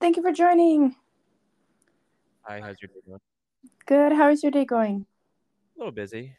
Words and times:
Thank 0.00 0.16
you 0.16 0.22
for 0.22 0.32
joining. 0.32 0.94
Hi, 2.42 2.60
how's 2.60 2.76
your 2.80 2.88
day 2.88 3.00
going? 3.06 3.20
Good. 3.86 4.12
How 4.12 4.30
is 4.30 4.42
your 4.44 4.52
day 4.52 4.64
going? 4.64 5.06
A 5.74 5.78
little 5.78 5.92
busy. 5.92 6.36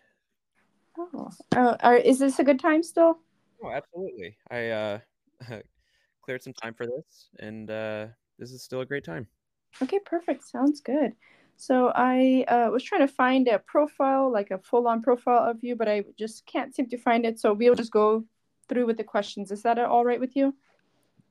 Oh, 0.97 1.29
uh, 1.55 1.75
are, 1.81 1.97
is 1.97 2.19
this 2.19 2.39
a 2.39 2.43
good 2.43 2.59
time 2.59 2.83
still? 2.83 3.19
Oh, 3.61 3.69
absolutely. 3.69 4.37
I 4.49 4.69
uh, 4.69 4.99
cleared 6.23 6.41
some 6.41 6.53
time 6.53 6.73
for 6.73 6.85
this, 6.85 7.29
and 7.39 7.69
uh, 7.69 8.07
this 8.37 8.51
is 8.51 8.63
still 8.63 8.79
a 8.79 8.85
great 8.85 9.03
time. 9.03 9.27
Okay, 9.81 9.99
perfect. 10.05 10.47
Sounds 10.47 10.79
good. 10.79 11.13
So 11.57 11.91
I 11.93 12.45
uh, 12.47 12.69
was 12.71 12.83
trying 12.83 13.05
to 13.05 13.13
find 13.13 13.49
a 13.49 13.59
profile, 13.59 14.31
like 14.31 14.51
a 14.51 14.59
full-on 14.59 15.01
profile 15.01 15.49
of 15.49 15.61
you, 15.61 15.75
but 15.75 15.89
I 15.89 16.05
just 16.17 16.45
can't 16.45 16.73
seem 16.73 16.87
to 16.87 16.97
find 16.97 17.25
it. 17.25 17.41
So 17.41 17.51
we'll 17.51 17.75
just 17.75 17.91
go 17.91 18.23
through 18.69 18.85
with 18.85 18.95
the 18.95 19.03
questions. 19.03 19.51
Is 19.51 19.63
that 19.63 19.77
all 19.79 20.05
right 20.05 20.19
with 20.19 20.37
you? 20.37 20.55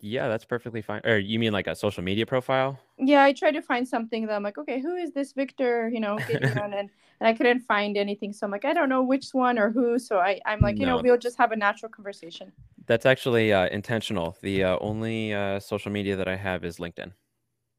Yeah, 0.00 0.28
that's 0.28 0.44
perfectly 0.44 0.82
fine. 0.82 1.00
Or 1.04 1.18
you 1.18 1.38
mean 1.38 1.52
like 1.52 1.66
a 1.66 1.74
social 1.74 2.02
media 2.02 2.26
profile? 2.26 2.78
Yeah, 2.98 3.22
I 3.22 3.32
tried 3.32 3.52
to 3.52 3.62
find 3.62 3.86
something 3.86 4.26
that 4.26 4.34
I'm 4.34 4.42
like, 4.42 4.58
okay, 4.58 4.80
who 4.80 4.94
is 4.96 5.12
this 5.12 5.32
Victor? 5.32 5.88
You 5.88 6.00
know, 6.00 6.18
and 6.28 6.74
and 6.74 6.90
I 7.20 7.32
couldn't 7.32 7.60
find 7.60 7.96
anything. 7.96 8.32
So 8.32 8.46
I'm 8.46 8.52
like, 8.52 8.64
I 8.64 8.72
don't 8.72 8.88
know 8.88 9.02
which 9.02 9.30
one 9.32 9.58
or 9.58 9.70
who. 9.70 9.98
So 9.98 10.18
I 10.18 10.40
I'm 10.46 10.60
like, 10.60 10.78
you 10.78 10.86
know, 10.86 10.98
we'll 11.02 11.18
just 11.18 11.38
have 11.38 11.52
a 11.52 11.56
natural 11.56 11.90
conversation. 11.90 12.52
That's 12.86 13.06
actually 13.06 13.52
uh, 13.52 13.68
intentional. 13.68 14.36
The 14.40 14.64
uh, 14.64 14.78
only 14.80 15.34
uh, 15.34 15.60
social 15.60 15.92
media 15.92 16.16
that 16.16 16.28
I 16.28 16.36
have 16.36 16.64
is 16.64 16.78
LinkedIn. 16.78 17.12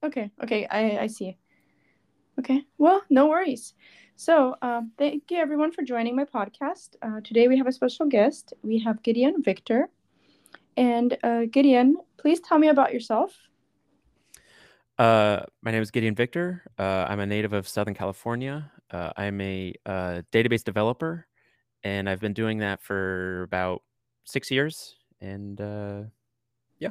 Okay, 0.03 0.31
okay, 0.43 0.67
I 0.69 0.99
I 0.99 1.07
see. 1.07 1.37
Okay, 2.39 2.65
well, 2.77 3.01
no 3.09 3.27
worries. 3.27 3.73
So, 4.15 4.55
um, 4.61 4.91
thank 4.97 5.31
you 5.31 5.37
everyone 5.37 5.71
for 5.71 5.81
joining 5.83 6.15
my 6.15 6.25
podcast. 6.25 6.95
Uh, 7.01 7.21
today 7.21 7.47
we 7.47 7.57
have 7.57 7.67
a 7.67 7.71
special 7.71 8.05
guest. 8.05 8.53
We 8.63 8.79
have 8.79 9.01
Gideon 9.03 9.41
Victor. 9.43 9.89
And 10.77 11.17
uh, 11.23 11.41
Gideon, 11.51 11.97
please 12.17 12.39
tell 12.39 12.57
me 12.57 12.69
about 12.69 12.93
yourself. 12.93 13.35
Uh, 14.97 15.43
my 15.61 15.71
name 15.71 15.81
is 15.81 15.91
Gideon 15.91 16.15
Victor. 16.15 16.63
Uh, 16.77 17.05
I'm 17.07 17.19
a 17.19 17.25
native 17.25 17.53
of 17.53 17.67
Southern 17.67 17.93
California. 17.93 18.71
Uh, 18.91 19.11
I'm 19.15 19.39
a 19.39 19.73
uh, 19.85 20.21
database 20.31 20.63
developer, 20.63 21.27
and 21.83 22.09
I've 22.09 22.19
been 22.19 22.33
doing 22.33 22.59
that 22.59 22.81
for 22.81 23.43
about 23.43 23.83
six 24.25 24.51
years. 24.51 24.95
And 25.21 25.59
uh, 25.61 26.01
yeah. 26.79 26.89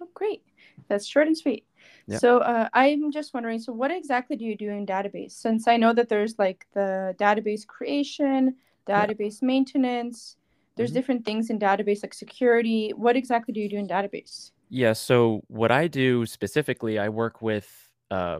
Oh, 0.00 0.08
great. 0.14 0.42
That's 0.88 1.06
short 1.06 1.26
and 1.26 1.36
sweet. 1.36 1.64
Yeah. 2.06 2.18
So, 2.18 2.38
uh, 2.38 2.68
I'm 2.72 3.12
just 3.12 3.34
wondering 3.34 3.60
so, 3.60 3.72
what 3.72 3.90
exactly 3.90 4.36
do 4.36 4.44
you 4.44 4.56
do 4.56 4.70
in 4.70 4.86
database? 4.86 5.32
Since 5.32 5.68
I 5.68 5.76
know 5.76 5.92
that 5.92 6.08
there's 6.08 6.38
like 6.38 6.66
the 6.72 7.14
database 7.18 7.66
creation, 7.66 8.56
Yeah. 8.88 9.06
database 9.06 9.42
maintenance, 9.42 10.36
there's 10.78 10.90
Mhm. 10.90 10.94
different 10.94 11.24
things 11.26 11.50
in 11.50 11.58
database 11.58 12.02
like 12.02 12.14
security. 12.14 12.90
What 12.94 13.16
exactly 13.16 13.52
do 13.52 13.60
you 13.60 13.68
do 13.68 13.76
in 13.76 13.86
database? 13.86 14.52
Yeah. 14.70 14.94
So 14.94 15.42
what 15.48 15.70
I 15.70 15.88
do 15.88 16.24
specifically, 16.24 16.98
I 16.98 17.08
work 17.10 17.42
with 17.42 17.68
uh, 18.10 18.38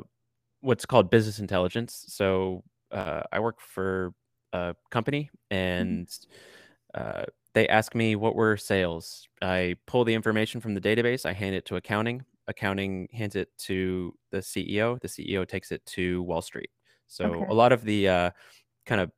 what's 0.60 0.86
called 0.86 1.10
business 1.10 1.38
intelligence. 1.40 2.06
So 2.08 2.64
uh, 2.90 3.22
I 3.30 3.40
work 3.40 3.60
for 3.60 4.14
a 4.54 4.74
company, 4.90 5.30
and 5.50 6.08
uh, 6.94 7.24
they 7.52 7.68
ask 7.68 7.94
me 7.94 8.16
what 8.16 8.34
were 8.34 8.56
sales. 8.56 9.28
I 9.42 9.76
pull 9.86 10.04
the 10.04 10.14
information 10.14 10.60
from 10.62 10.72
the 10.74 10.80
database. 10.80 11.26
I 11.26 11.32
hand 11.34 11.54
it 11.54 11.66
to 11.66 11.76
accounting. 11.76 12.24
Accounting 12.46 13.08
hands 13.12 13.36
it 13.36 13.50
to 13.58 14.14
the 14.30 14.38
CEO. 14.38 14.98
The 15.00 15.08
CEO 15.08 15.46
takes 15.46 15.70
it 15.70 15.84
to 15.86 16.22
Wall 16.22 16.40
Street. 16.40 16.70
So 17.08 17.26
Okay. 17.26 17.46
a 17.50 17.54
lot 17.54 17.72
of 17.72 17.84
the 17.84 18.08
uh, 18.08 18.30
kind 18.86 19.02
of 19.02 19.10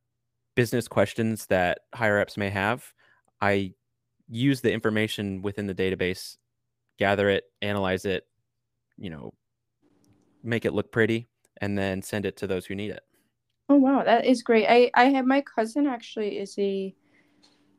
business 0.55 0.87
questions 0.89 1.45
that 1.47 1.79
higher 1.95 2.19
ups 2.19 2.35
may 2.35 2.49
have, 2.49 2.93
I 3.41 3.73
use 4.29 4.61
the 4.61 4.71
information 4.71 5.41
within 5.41 5.67
the 5.67 5.75
database 5.75 6.37
gather 7.01 7.29
it, 7.29 7.45
analyze 7.63 8.05
it, 8.05 8.27
you 8.95 9.09
know, 9.09 9.33
make 10.43 10.65
it 10.65 10.73
look 10.73 10.91
pretty, 10.91 11.27
and 11.59 11.75
then 11.75 12.01
send 12.03 12.27
it 12.27 12.37
to 12.37 12.45
those 12.45 12.67
who 12.67 12.75
need 12.75 12.91
it. 12.91 13.01
Oh 13.69 13.75
wow, 13.75 14.03
that 14.03 14.25
is 14.25 14.43
great. 14.43 14.67
I 14.67 14.91
I 14.93 15.05
have 15.05 15.25
my 15.25 15.41
cousin 15.41 15.87
actually 15.87 16.37
is 16.37 16.55
a 16.59 16.93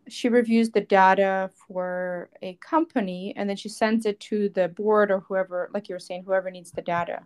she 0.08 0.28
reviews 0.28 0.70
the 0.70 0.80
data 0.80 1.50
for 1.68 2.30
a 2.42 2.54
company 2.54 3.32
and 3.36 3.48
then 3.48 3.56
she 3.56 3.68
sends 3.68 4.04
it 4.04 4.18
to 4.18 4.48
the 4.48 4.68
board 4.68 5.12
or 5.12 5.20
whoever 5.20 5.70
like 5.72 5.88
you 5.88 5.94
were 5.94 6.00
saying 6.00 6.24
whoever 6.24 6.50
needs 6.50 6.72
the 6.72 6.82
data. 6.82 7.20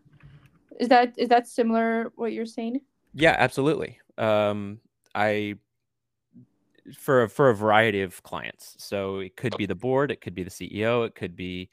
Is 0.78 0.88
that 0.88 1.14
is 1.16 1.28
that 1.28 1.48
similar 1.48 2.12
what 2.16 2.32
you're 2.32 2.44
saying? 2.44 2.80
Yeah, 3.14 3.36
absolutely. 3.38 3.98
Um, 4.18 4.80
I 5.14 5.56
for 6.94 7.24
a, 7.24 7.28
for 7.28 7.50
a 7.50 7.54
variety 7.54 8.02
of 8.02 8.22
clients. 8.22 8.74
So 8.78 9.18
it 9.18 9.36
could 9.36 9.56
be 9.56 9.66
the 9.66 9.74
board, 9.74 10.10
it 10.10 10.20
could 10.20 10.34
be 10.34 10.42
the 10.42 10.50
CEO, 10.50 11.06
it 11.06 11.14
could 11.14 11.36
be 11.36 11.68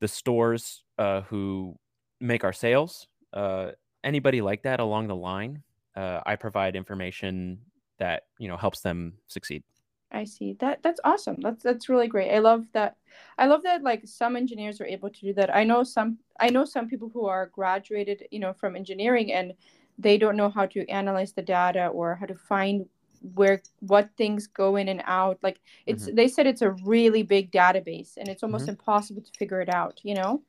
the 0.00 0.08
stores 0.08 0.84
uh, 0.98 1.22
who 1.22 1.76
make 2.20 2.44
our 2.44 2.52
sales. 2.52 3.08
Uh, 3.32 3.72
anybody 4.04 4.40
like 4.40 4.62
that 4.62 4.80
along 4.80 5.08
the 5.08 5.16
line, 5.16 5.62
uh, 5.96 6.20
I 6.26 6.36
provide 6.36 6.76
information 6.76 7.58
that 7.98 8.24
you 8.38 8.48
know 8.48 8.56
helps 8.56 8.80
them 8.80 9.14
succeed. 9.28 9.62
I 10.10 10.24
see. 10.24 10.54
That 10.54 10.82
that's 10.82 11.00
awesome. 11.04 11.36
That's 11.40 11.62
that's 11.62 11.88
really 11.88 12.08
great. 12.08 12.34
I 12.34 12.38
love 12.38 12.66
that. 12.72 12.96
I 13.38 13.46
love 13.46 13.62
that 13.62 13.82
like 13.82 14.02
some 14.06 14.36
engineers 14.36 14.80
are 14.80 14.86
able 14.86 15.10
to 15.10 15.20
do 15.20 15.32
that. 15.34 15.54
I 15.54 15.64
know 15.64 15.84
some 15.84 16.18
I 16.40 16.50
know 16.50 16.64
some 16.64 16.88
people 16.88 17.10
who 17.12 17.26
are 17.26 17.46
graduated, 17.46 18.26
you 18.30 18.38
know, 18.38 18.52
from 18.52 18.76
engineering 18.76 19.32
and 19.32 19.54
they 19.98 20.18
don't 20.18 20.36
know 20.36 20.50
how 20.50 20.66
to 20.66 20.86
analyze 20.88 21.32
the 21.32 21.42
data 21.42 21.86
or 21.88 22.16
how 22.16 22.26
to 22.26 22.34
find 22.34 22.86
where 23.34 23.62
what 23.80 24.10
things 24.16 24.46
go 24.46 24.76
in 24.76 24.88
and 24.88 25.02
out. 25.04 25.38
Like 25.42 25.60
it's 25.86 26.06
Mhm. 26.06 26.16
they 26.16 26.28
said 26.28 26.46
it's 26.46 26.62
a 26.62 26.72
really 26.72 27.22
big 27.22 27.50
database 27.52 28.16
and 28.16 28.28
it's 28.28 28.42
almost 28.42 28.66
Mhm. 28.66 28.70
impossible 28.70 29.22
to 29.22 29.32
figure 29.38 29.60
it 29.60 29.68
out, 29.68 30.00
you 30.04 30.14
know? 30.14 30.42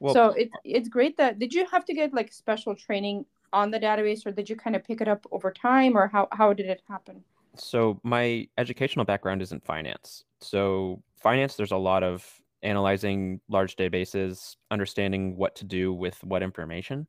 Well, 0.00 0.14
So 0.14 0.28
it's 0.30 0.52
it's 0.64 0.88
great 0.88 1.16
that 1.18 1.38
did 1.38 1.52
you 1.54 1.66
have 1.66 1.84
to 1.86 1.94
get 1.94 2.14
like 2.14 2.32
special 2.32 2.74
training 2.74 3.26
on 3.52 3.70
the 3.70 3.78
database 3.80 4.26
or 4.26 4.32
did 4.32 4.48
you 4.50 4.56
kind 4.56 4.76
of 4.76 4.84
pick 4.84 5.00
it 5.00 5.08
up 5.08 5.26
over 5.30 5.50
time 5.52 5.96
or 5.96 6.08
how 6.08 6.28
how 6.32 6.52
did 6.52 6.66
it 6.66 6.82
happen? 6.88 7.24
So 7.56 8.00
my 8.02 8.48
educational 8.58 9.04
background 9.04 9.42
is 9.42 9.52
in 9.52 9.60
finance. 9.60 10.24
So 10.40 11.02
finance, 11.16 11.54
there's 11.54 11.72
a 11.72 11.76
lot 11.76 12.02
of 12.02 12.26
analyzing 12.62 13.40
large 13.48 13.76
databases, 13.76 14.56
understanding 14.70 15.36
what 15.36 15.56
to 15.56 15.64
do 15.64 15.92
with 15.92 16.22
what 16.24 16.42
information. 16.42 17.06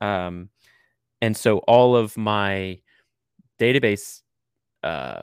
Um, 0.00 0.50
and 1.22 1.36
so 1.36 1.58
all 1.58 1.96
of 1.96 2.16
my 2.16 2.80
database 3.58 4.22
uh, 4.82 5.22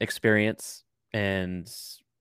experience 0.00 0.84
and 1.12 1.70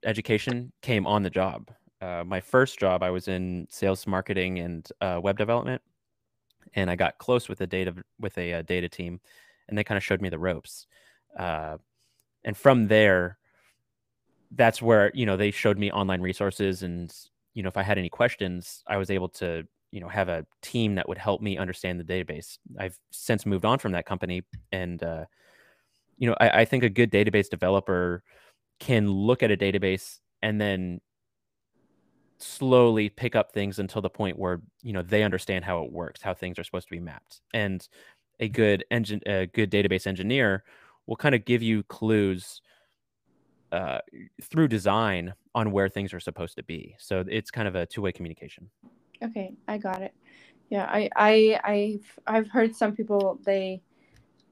education 0.05 0.71
came 0.81 1.05
on 1.05 1.23
the 1.23 1.29
job. 1.29 1.69
Uh, 2.01 2.23
my 2.25 2.39
first 2.39 2.79
job, 2.79 3.03
I 3.03 3.09
was 3.09 3.27
in 3.27 3.67
sales, 3.69 4.05
marketing, 4.05 4.59
and 4.59 4.87
uh, 5.01 5.19
web 5.21 5.37
development, 5.37 5.81
and 6.75 6.89
I 6.89 6.95
got 6.95 7.17
close 7.17 7.49
with 7.49 7.57
the 7.57 7.67
data 7.67 7.95
with 8.19 8.37
a, 8.37 8.53
uh 8.53 8.61
data 8.61 8.87
team, 8.87 9.19
and 9.67 9.77
they 9.77 9.83
kind 9.83 9.97
of 9.97 10.03
showed 10.03 10.21
me 10.21 10.29
the 10.29 10.37
ropes. 10.37 10.85
Uh, 11.37 11.77
and 12.43 12.55
from 12.55 12.87
there, 12.87 13.37
that's 14.51 14.81
where 14.81 15.11
you 15.13 15.25
know 15.25 15.37
they 15.37 15.51
showed 15.51 15.77
me 15.77 15.91
online 15.91 16.21
resources, 16.21 16.83
and 16.83 17.13
you 17.55 17.63
know 17.63 17.69
if 17.69 17.77
I 17.77 17.83
had 17.83 17.97
any 17.97 18.09
questions, 18.09 18.83
I 18.87 18.97
was 18.97 19.09
able 19.09 19.29
to 19.29 19.63
you 19.91 19.99
know 19.99 20.07
have 20.07 20.29
a 20.29 20.45
team 20.61 20.95
that 20.95 21.09
would 21.09 21.17
help 21.17 21.41
me 21.41 21.57
understand 21.57 21.99
the 21.99 22.03
database. 22.03 22.59
I've 22.79 22.97
since 23.11 23.45
moved 23.45 23.65
on 23.65 23.79
from 23.79 23.93
that 23.93 24.05
company, 24.05 24.43
and 24.71 25.01
uh, 25.01 25.25
you 26.17 26.27
know 26.27 26.35
I, 26.39 26.61
I 26.61 26.65
think 26.65 26.83
a 26.83 26.89
good 26.89 27.11
database 27.11 27.49
developer 27.49 28.23
can 28.79 29.09
look 29.09 29.43
at 29.43 29.51
a 29.51 29.57
database 29.57 30.19
and 30.41 30.59
then 30.61 31.01
slowly 32.39 33.09
pick 33.09 33.35
up 33.35 33.51
things 33.51 33.79
until 33.79 34.01
the 34.01 34.09
point 34.09 34.37
where 34.37 34.61
you 34.81 34.93
know 34.93 35.01
they 35.01 35.23
understand 35.23 35.65
how 35.65 35.83
it 35.83 35.91
works, 35.91 36.21
how 36.21 36.33
things 36.33 36.59
are 36.59 36.63
supposed 36.63 36.87
to 36.87 36.95
be 36.95 36.99
mapped. 36.99 37.41
And 37.53 37.87
a 38.39 38.47
good 38.47 38.85
engine, 38.91 39.21
a 39.25 39.47
good 39.47 39.71
database 39.71 40.05
engineer 40.05 40.63
will 41.07 41.15
kind 41.15 41.33
of 41.33 41.45
give 41.45 41.61
you 41.63 41.83
clues 41.83 42.61
uh, 43.71 43.99
through 44.43 44.67
design 44.67 45.33
on 45.55 45.71
where 45.71 45.89
things 45.89 46.13
are 46.13 46.19
supposed 46.19 46.55
to 46.57 46.63
be. 46.63 46.95
So 46.99 47.23
it's 47.27 47.51
kind 47.51 47.67
of 47.67 47.75
a 47.75 47.85
two 47.85 48.01
way 48.01 48.11
communication. 48.11 48.69
Okay, 49.23 49.55
I 49.67 49.77
got 49.77 50.01
it. 50.01 50.13
Yeah, 50.69 50.85
I 50.85 51.09
I 51.15 51.59
I've 51.63 52.19
I've 52.27 52.49
heard 52.49 52.75
some 52.75 52.95
people 52.95 53.39
they 53.45 53.81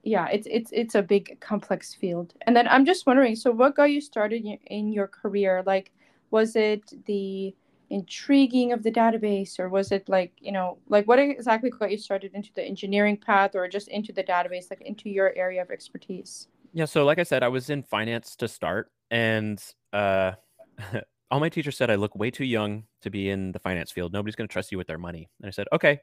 yeah, 0.05 0.27
it's 0.27 0.47
it's 0.49 0.71
it's 0.71 0.95
a 0.95 1.01
big 1.01 1.39
complex 1.41 1.93
field. 1.93 2.33
And 2.43 2.55
then 2.55 2.67
I'm 2.67 2.85
just 2.85 3.07
wondering, 3.07 3.35
so 3.35 3.51
what 3.51 3.75
got 3.75 3.85
you 3.85 3.99
started 3.99 4.45
in 4.67 4.93
your 4.93 5.07
career? 5.07 5.63
Like 5.65 5.91
was 6.29 6.55
it 6.55 6.93
the 7.05 7.55
intriguing 7.89 8.71
of 8.71 8.83
the 8.83 8.91
database 8.91 9.59
or 9.59 9.69
was 9.69 9.91
it 9.91 10.07
like, 10.07 10.31
you 10.39 10.51
know, 10.51 10.77
like 10.89 11.07
what 11.07 11.19
exactly 11.19 11.69
got 11.69 11.91
you 11.91 11.97
started 11.97 12.33
into 12.33 12.49
the 12.55 12.63
engineering 12.63 13.17
path 13.17 13.55
or 13.55 13.67
just 13.67 13.87
into 13.87 14.11
the 14.11 14.23
database, 14.23 14.69
like 14.69 14.81
into 14.81 15.09
your 15.09 15.33
area 15.35 15.61
of 15.61 15.71
expertise? 15.71 16.47
Yeah. 16.73 16.85
So 16.85 17.03
like 17.03 17.19
I 17.19 17.23
said, 17.23 17.41
I 17.41 17.47
was 17.47 17.69
in 17.69 17.83
finance 17.83 18.35
to 18.37 18.47
start, 18.47 18.91
and 19.09 19.63
uh, 19.91 20.33
all 21.31 21.39
my 21.39 21.49
teachers 21.49 21.77
said 21.77 21.89
I 21.89 21.95
look 21.95 22.15
way 22.15 22.29
too 22.29 22.45
young 22.45 22.83
to 23.01 23.09
be 23.09 23.29
in 23.29 23.51
the 23.53 23.59
finance 23.59 23.91
field. 23.91 24.13
Nobody's 24.13 24.35
going 24.35 24.47
to 24.47 24.53
trust 24.53 24.71
you 24.71 24.77
with 24.77 24.87
their 24.87 24.99
money. 24.99 25.29
And 25.41 25.47
I 25.47 25.51
said, 25.51 25.67
okay. 25.73 25.99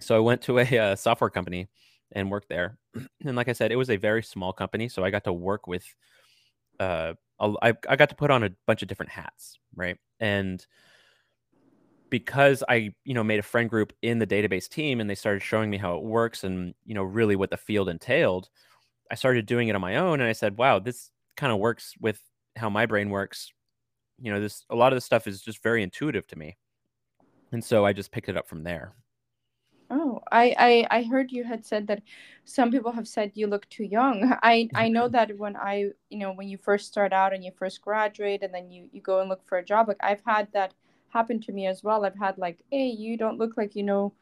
So 0.00 0.16
I 0.16 0.20
went 0.20 0.42
to 0.42 0.58
a 0.58 0.78
uh, 0.78 0.96
software 0.96 1.30
company 1.30 1.68
and 2.12 2.30
worked 2.30 2.48
there. 2.48 2.78
and 3.24 3.36
like 3.36 3.48
I 3.48 3.52
said, 3.52 3.72
it 3.72 3.76
was 3.76 3.90
a 3.90 3.96
very 3.96 4.22
small 4.22 4.52
company, 4.52 4.88
so 4.88 5.04
I 5.04 5.10
got 5.10 5.24
to 5.24 5.32
work 5.32 5.66
with. 5.66 5.84
Uh, 6.78 7.14
I, 7.40 7.74
I 7.88 7.96
got 7.96 8.08
to 8.08 8.16
put 8.16 8.30
on 8.30 8.42
a 8.42 8.50
bunch 8.66 8.82
of 8.82 8.88
different 8.88 9.12
hats, 9.12 9.58
right? 9.76 9.96
And 10.18 10.64
because 12.10 12.64
I, 12.68 12.92
you 13.04 13.14
know, 13.14 13.22
made 13.22 13.38
a 13.38 13.44
friend 13.44 13.68
group 13.68 13.92
in 14.02 14.18
the 14.18 14.26
database 14.26 14.68
team 14.68 15.00
and 15.00 15.08
they 15.08 15.14
started 15.14 15.42
showing 15.42 15.70
me 15.70 15.76
how 15.76 15.96
it 15.96 16.02
works 16.02 16.44
and, 16.44 16.74
you 16.84 16.94
know, 16.94 17.02
really 17.02 17.36
what 17.36 17.50
the 17.50 17.56
field 17.56 17.88
entailed, 17.88 18.48
I 19.10 19.14
started 19.14 19.46
doing 19.46 19.68
it 19.68 19.74
on 19.74 19.80
my 19.80 19.96
own 19.96 20.20
and 20.20 20.28
I 20.28 20.32
said, 20.32 20.58
wow, 20.58 20.78
this 20.78 21.10
kind 21.36 21.52
of 21.52 21.58
works 21.58 21.94
with 22.00 22.20
how 22.56 22.70
my 22.70 22.86
brain 22.86 23.10
works. 23.10 23.52
You 24.20 24.32
know, 24.32 24.40
this 24.40 24.64
a 24.68 24.74
lot 24.74 24.92
of 24.92 24.96
this 24.96 25.04
stuff 25.04 25.26
is 25.26 25.42
just 25.42 25.62
very 25.62 25.82
intuitive 25.82 26.26
to 26.28 26.36
me. 26.36 26.56
And 27.52 27.64
so 27.64 27.86
I 27.86 27.92
just 27.92 28.10
picked 28.10 28.28
it 28.28 28.36
up 28.36 28.48
from 28.48 28.64
there. 28.64 28.94
I, 30.32 30.54
I 30.58 30.98
I 30.98 31.02
heard 31.04 31.32
you 31.32 31.44
had 31.44 31.64
said 31.64 31.86
that 31.88 32.02
some 32.44 32.70
people 32.70 32.92
have 32.92 33.08
said 33.08 33.32
you 33.34 33.46
look 33.46 33.68
too 33.68 33.84
young. 33.84 34.34
I 34.42 34.68
I 34.74 34.88
know 34.88 35.08
that 35.08 35.36
when 35.36 35.56
I 35.56 35.90
you 36.10 36.18
know 36.18 36.32
when 36.32 36.48
you 36.48 36.58
first 36.58 36.86
start 36.88 37.12
out 37.12 37.32
and 37.34 37.44
you 37.44 37.52
first 37.56 37.80
graduate 37.82 38.42
and 38.42 38.52
then 38.54 38.70
you 38.70 38.88
you 38.92 39.00
go 39.00 39.20
and 39.20 39.28
look 39.28 39.44
for 39.46 39.58
a 39.58 39.64
job. 39.64 39.88
Like 39.88 39.98
I've 40.00 40.22
had 40.26 40.48
that 40.52 40.74
happen 41.10 41.40
to 41.40 41.52
me 41.52 41.66
as 41.66 41.82
well. 41.82 42.04
I've 42.04 42.18
had 42.18 42.38
like, 42.38 42.58
hey, 42.70 42.88
you 42.88 43.16
don't 43.16 43.38
look 43.38 43.56
like 43.56 43.74
you 43.74 43.82
know 43.82 44.12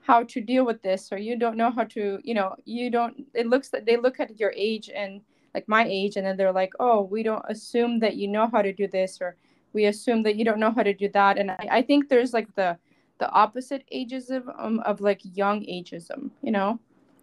how 0.00 0.22
to 0.22 0.40
deal 0.40 0.64
with 0.64 0.82
this, 0.82 1.12
or 1.12 1.18
you 1.18 1.36
don't 1.36 1.56
know 1.56 1.70
how 1.70 1.84
to 1.84 2.20
you 2.22 2.34
know 2.34 2.54
you 2.64 2.90
don't. 2.90 3.26
It 3.34 3.46
looks 3.48 3.68
that 3.70 3.86
they 3.86 3.96
look 3.96 4.20
at 4.20 4.38
your 4.38 4.52
age 4.56 4.90
and 4.94 5.20
like 5.54 5.68
my 5.68 5.84
age, 5.86 6.16
and 6.16 6.26
then 6.26 6.36
they're 6.36 6.52
like, 6.52 6.72
oh, 6.80 7.02
we 7.02 7.22
don't 7.22 7.44
assume 7.48 7.98
that 8.00 8.16
you 8.16 8.28
know 8.28 8.48
how 8.52 8.62
to 8.62 8.72
do 8.72 8.86
this, 8.86 9.18
or 9.20 9.36
we 9.72 9.86
assume 9.86 10.22
that 10.22 10.36
you 10.36 10.44
don't 10.44 10.60
know 10.60 10.70
how 10.70 10.82
to 10.82 10.94
do 10.94 11.08
that. 11.10 11.38
And 11.38 11.50
I, 11.50 11.68
I 11.70 11.82
think 11.82 12.08
there's 12.08 12.32
like 12.32 12.54
the 12.54 12.78
the 13.18 13.30
opposite 13.30 13.84
ageism 13.94 14.52
um, 14.58 14.80
of 14.80 15.00
like 15.00 15.20
young 15.22 15.62
ageism, 15.62 16.30
you 16.42 16.50
know? 16.50 16.78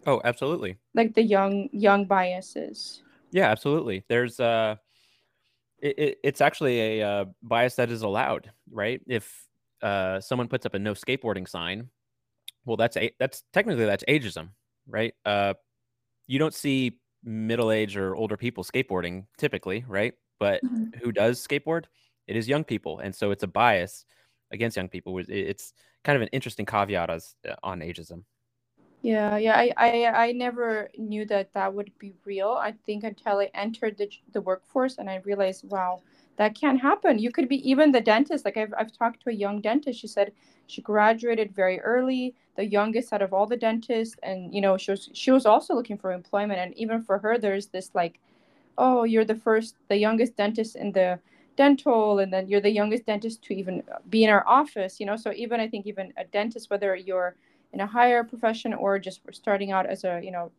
Oh, 0.06 0.22
absolutely. 0.24 0.78
Like 0.94 1.14
the 1.14 1.24
young 1.24 1.70
young 1.72 2.06
biases. 2.06 3.04
Yeah, 3.32 3.50
absolutely. 3.50 4.04
There's 4.10 4.40
uh 4.40 4.76
it, 5.84 6.00
it, 6.00 6.18
it's 6.24 6.42
actually 6.42 7.00
a 7.02 7.08
uh, 7.08 7.26
bias 7.42 7.76
that 7.76 7.92
is 7.92 8.04
allowed, 8.04 8.50
right? 8.72 9.02
If 9.06 9.46
uh, 9.82 10.22
someone 10.22 10.48
puts 10.48 10.66
up 10.66 10.76
a 10.76 10.80
no 10.80 10.94
skateboarding 10.94 11.48
sign, 11.48 11.90
well, 12.64 12.78
that's 12.78 12.96
a, 12.96 13.12
that's 13.20 13.44
technically 13.52 13.86
that's 13.86 14.06
ageism, 14.08 14.50
right? 14.88 15.14
Uh, 15.26 15.56
you 16.26 16.40
don't 16.40 16.54
see 16.54 17.00
middle 17.22 17.70
age 17.70 17.98
or 17.98 18.16
older 18.16 18.38
people 18.38 18.64
skateboarding 18.64 19.26
typically, 19.38 19.84
right? 19.86 20.14
But 20.40 20.64
mm-hmm. 20.64 20.98
who 21.04 21.12
does 21.12 21.46
skateboard? 21.46 21.86
It 22.28 22.38
is 22.38 22.48
young 22.48 22.64
people, 22.64 23.00
and 23.00 23.14
so 23.14 23.32
it's 23.32 23.44
a 23.44 23.48
bias 23.48 24.06
against 24.54 24.78
young 24.78 24.88
people. 24.88 25.20
It's 25.28 25.74
kind 26.04 26.16
of 26.16 26.22
an 26.22 26.30
interesting 26.32 26.66
caveat 26.66 27.10
as 27.10 27.36
uh, 27.48 27.56
on 27.64 27.80
ageism. 27.80 28.24
Yeah, 29.02 29.36
yeah, 29.36 29.58
I, 29.58 29.74
I, 29.76 30.28
I 30.28 30.32
never 30.32 30.90
knew 30.98 31.26
that 31.26 31.54
that 31.54 31.74
would 31.74 31.92
be 32.00 32.14
real. 32.24 32.52
I 32.52 32.72
think 32.86 33.04
until 33.04 33.40
I 33.40 33.50
entered 33.54 33.98
the 33.98 34.10
the 34.32 34.40
workforce 34.40 34.98
and 34.98 35.10
I 35.10 35.18
realized, 35.26 35.70
wow, 35.70 36.02
that 36.38 36.56
can't 36.56 36.80
happen. 36.80 37.20
You 37.20 37.30
could 37.30 37.50
be 37.50 37.70
even 37.70 37.92
the 37.92 38.00
dentist. 38.00 38.46
Like 38.46 38.56
I've 38.56 38.74
I've 38.78 38.94
talked 38.98 39.22
to 39.24 39.30
a 39.30 39.34
young 39.34 39.60
dentist. 39.60 40.00
She 40.00 40.08
said 40.08 40.32
she 40.68 40.82
graduated 40.82 41.54
very 41.54 41.82
early, 41.82 42.34
the 42.56 42.66
youngest 42.66 43.12
out 43.12 43.22
of 43.22 43.34
all 43.34 43.46
the 43.46 43.58
dentists, 43.58 44.16
and 44.24 44.54
you 44.56 44.62
know 44.62 44.78
she 44.78 44.92
was 44.92 45.10
she 45.14 45.32
was 45.32 45.46
also 45.46 45.76
looking 45.76 45.98
for 45.98 46.14
employment. 46.14 46.60
And 46.60 46.74
even 46.78 47.04
for 47.04 47.18
her, 47.20 47.38
there's 47.38 47.68
this 47.68 47.92
like, 47.94 48.20
oh, 48.78 49.04
you're 49.04 49.26
the 49.26 49.36
first, 49.36 49.76
the 49.90 49.98
youngest 49.98 50.38
dentist 50.38 50.78
in 50.78 50.94
the 50.94 51.20
dental 51.56 52.20
and 52.20 52.34
then 52.34 52.48
you're 52.48 52.62
the 52.62 52.70
youngest 52.70 53.06
dentist 53.06 53.44
to 53.44 53.54
even 53.54 53.84
be 54.10 54.24
in 54.24 54.30
our 54.30 54.46
office 54.48 55.00
you 55.00 55.06
know? 55.06 55.16
So 55.16 55.32
even 55.34 55.60
i 55.60 55.68
think 55.68 55.86
even 55.86 56.14
a 56.18 56.26
dentist 56.26 56.70
whether 56.70 56.96
you're 56.96 57.36
in 57.74 57.82
a 57.82 57.88
higher 57.88 58.24
profession 58.24 58.74
or 58.74 59.00
just 59.00 59.22
starting 59.32 59.72
out 59.72 59.86
as 59.86 60.04
a 60.04 60.22
you 60.24 60.32
know 60.32 60.52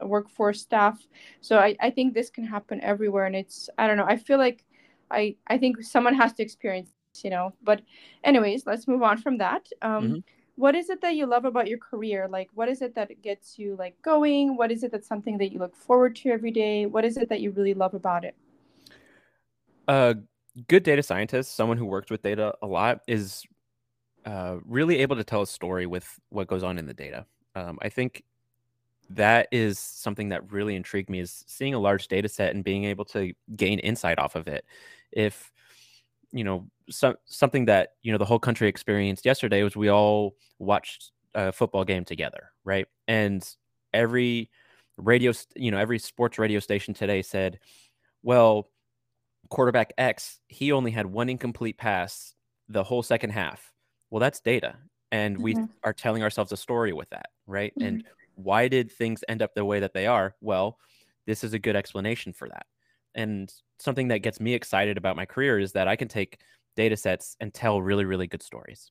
a 0.00 0.06
workforce 0.06 0.60
staff. 0.60 1.06
So 1.40 1.58
I, 1.58 1.74
I 1.80 1.90
think 1.90 2.12
this 2.12 2.28
can 2.28 2.44
happen 2.44 2.80
everywhere 2.82 3.24
and 3.26 3.34
it's 3.34 3.70
i 3.78 3.86
don't 3.86 3.96
know 3.96 4.04
i 4.04 4.16
feel 4.16 4.38
like 4.38 4.64
i 5.10 5.34
i 5.46 5.56
think 5.56 5.82
someone 5.82 6.14
has 6.14 6.32
to 6.34 6.42
experience 6.42 6.90
you 7.22 7.30
know? 7.30 7.54
But 7.62 7.80
anyways 8.24 8.66
let's 8.66 8.86
move 8.86 9.02
on 9.02 9.16
from 9.16 9.38
that. 9.38 9.66
Um 9.80 10.02
mm-hmm. 10.02 10.18
what 10.56 10.74
is 10.74 10.90
it 10.90 11.00
that 11.00 11.14
you 11.14 11.24
love 11.24 11.46
about 11.46 11.66
your 11.66 11.78
career? 11.78 12.28
Like 12.28 12.50
what 12.52 12.68
is 12.68 12.82
it 12.82 12.94
that 12.94 13.22
gets 13.22 13.58
you 13.58 13.74
like 13.78 14.00
going? 14.02 14.54
What 14.54 14.70
is 14.70 14.82
it 14.82 14.92
that's 14.92 15.08
something 15.08 15.38
that 15.38 15.50
you 15.50 15.58
look 15.58 15.74
forward 15.74 16.14
to 16.16 16.28
every 16.28 16.50
day? 16.50 16.84
What 16.84 17.06
is 17.06 17.16
it 17.16 17.30
that 17.30 17.40
you 17.40 17.52
really 17.52 17.72
love 17.72 17.94
about 17.94 18.24
it? 18.26 18.36
Uh 19.88 20.14
good 20.68 20.82
data 20.82 21.02
scientist, 21.02 21.54
someone 21.54 21.76
who 21.76 21.86
works 21.86 22.10
with 22.10 22.22
data 22.22 22.54
a 22.62 22.66
lot, 22.66 23.00
is 23.06 23.44
uh, 24.24 24.56
really 24.64 24.98
able 24.98 25.16
to 25.16 25.24
tell 25.24 25.42
a 25.42 25.46
story 25.46 25.86
with 25.86 26.08
what 26.30 26.48
goes 26.48 26.62
on 26.62 26.78
in 26.78 26.86
the 26.86 26.94
data. 26.94 27.26
Um, 27.54 27.78
I 27.82 27.88
think 27.88 28.24
that 29.10 29.48
is 29.52 29.78
something 29.78 30.30
that 30.30 30.50
really 30.50 30.74
intrigued 30.74 31.08
me 31.08 31.20
is 31.20 31.44
seeing 31.46 31.74
a 31.74 31.78
large 31.78 32.08
data 32.08 32.28
set 32.28 32.54
and 32.54 32.64
being 32.64 32.84
able 32.84 33.04
to 33.06 33.32
gain 33.54 33.78
insight 33.78 34.18
off 34.18 34.34
of 34.34 34.48
it. 34.48 34.64
If 35.12 35.52
you 36.32 36.44
know 36.44 36.66
so, 36.90 37.14
something 37.24 37.66
that 37.66 37.94
you 38.02 38.12
know 38.12 38.18
the 38.18 38.24
whole 38.24 38.38
country 38.38 38.68
experienced 38.68 39.24
yesterday 39.24 39.62
was 39.62 39.76
we 39.76 39.90
all 39.90 40.36
watched 40.58 41.12
a 41.34 41.52
football 41.52 41.84
game 41.84 42.04
together, 42.04 42.50
right? 42.64 42.86
And 43.06 43.48
every 43.94 44.50
radio, 44.96 45.32
you 45.54 45.70
know, 45.70 45.78
every 45.78 45.98
sports 45.98 46.38
radio 46.38 46.58
station 46.60 46.94
today 46.94 47.22
said, 47.22 47.58
well, 48.22 48.68
quarterback 49.48 49.92
X, 49.98 50.40
he 50.48 50.72
only 50.72 50.90
had 50.90 51.06
one 51.06 51.28
incomplete 51.28 51.78
pass 51.78 52.34
the 52.68 52.84
whole 52.84 53.02
second 53.02 53.30
half. 53.30 53.72
Well, 54.10 54.20
that's 54.20 54.40
data. 54.40 54.76
And 55.12 55.36
mm-hmm. 55.36 55.42
we 55.42 55.56
are 55.84 55.92
telling 55.92 56.22
ourselves 56.22 56.52
a 56.52 56.56
story 56.56 56.92
with 56.92 57.10
that, 57.10 57.30
right? 57.46 57.72
Mm-hmm. 57.78 57.86
And 57.86 58.04
why 58.34 58.68
did 58.68 58.90
things 58.90 59.24
end 59.28 59.42
up 59.42 59.54
the 59.54 59.64
way 59.64 59.80
that 59.80 59.94
they 59.94 60.06
are? 60.06 60.34
Well, 60.40 60.78
this 61.26 61.44
is 61.44 61.54
a 61.54 61.58
good 61.58 61.76
explanation 61.76 62.32
for 62.32 62.48
that. 62.48 62.66
And 63.14 63.52
something 63.78 64.08
that 64.08 64.18
gets 64.18 64.40
me 64.40 64.54
excited 64.54 64.96
about 64.96 65.16
my 65.16 65.24
career 65.24 65.58
is 65.58 65.72
that 65.72 65.88
I 65.88 65.96
can 65.96 66.08
take 66.08 66.38
data 66.76 66.96
sets 66.96 67.36
and 67.40 67.52
tell 67.52 67.80
really, 67.80 68.04
really 68.04 68.26
good 68.26 68.42
stories. 68.42 68.90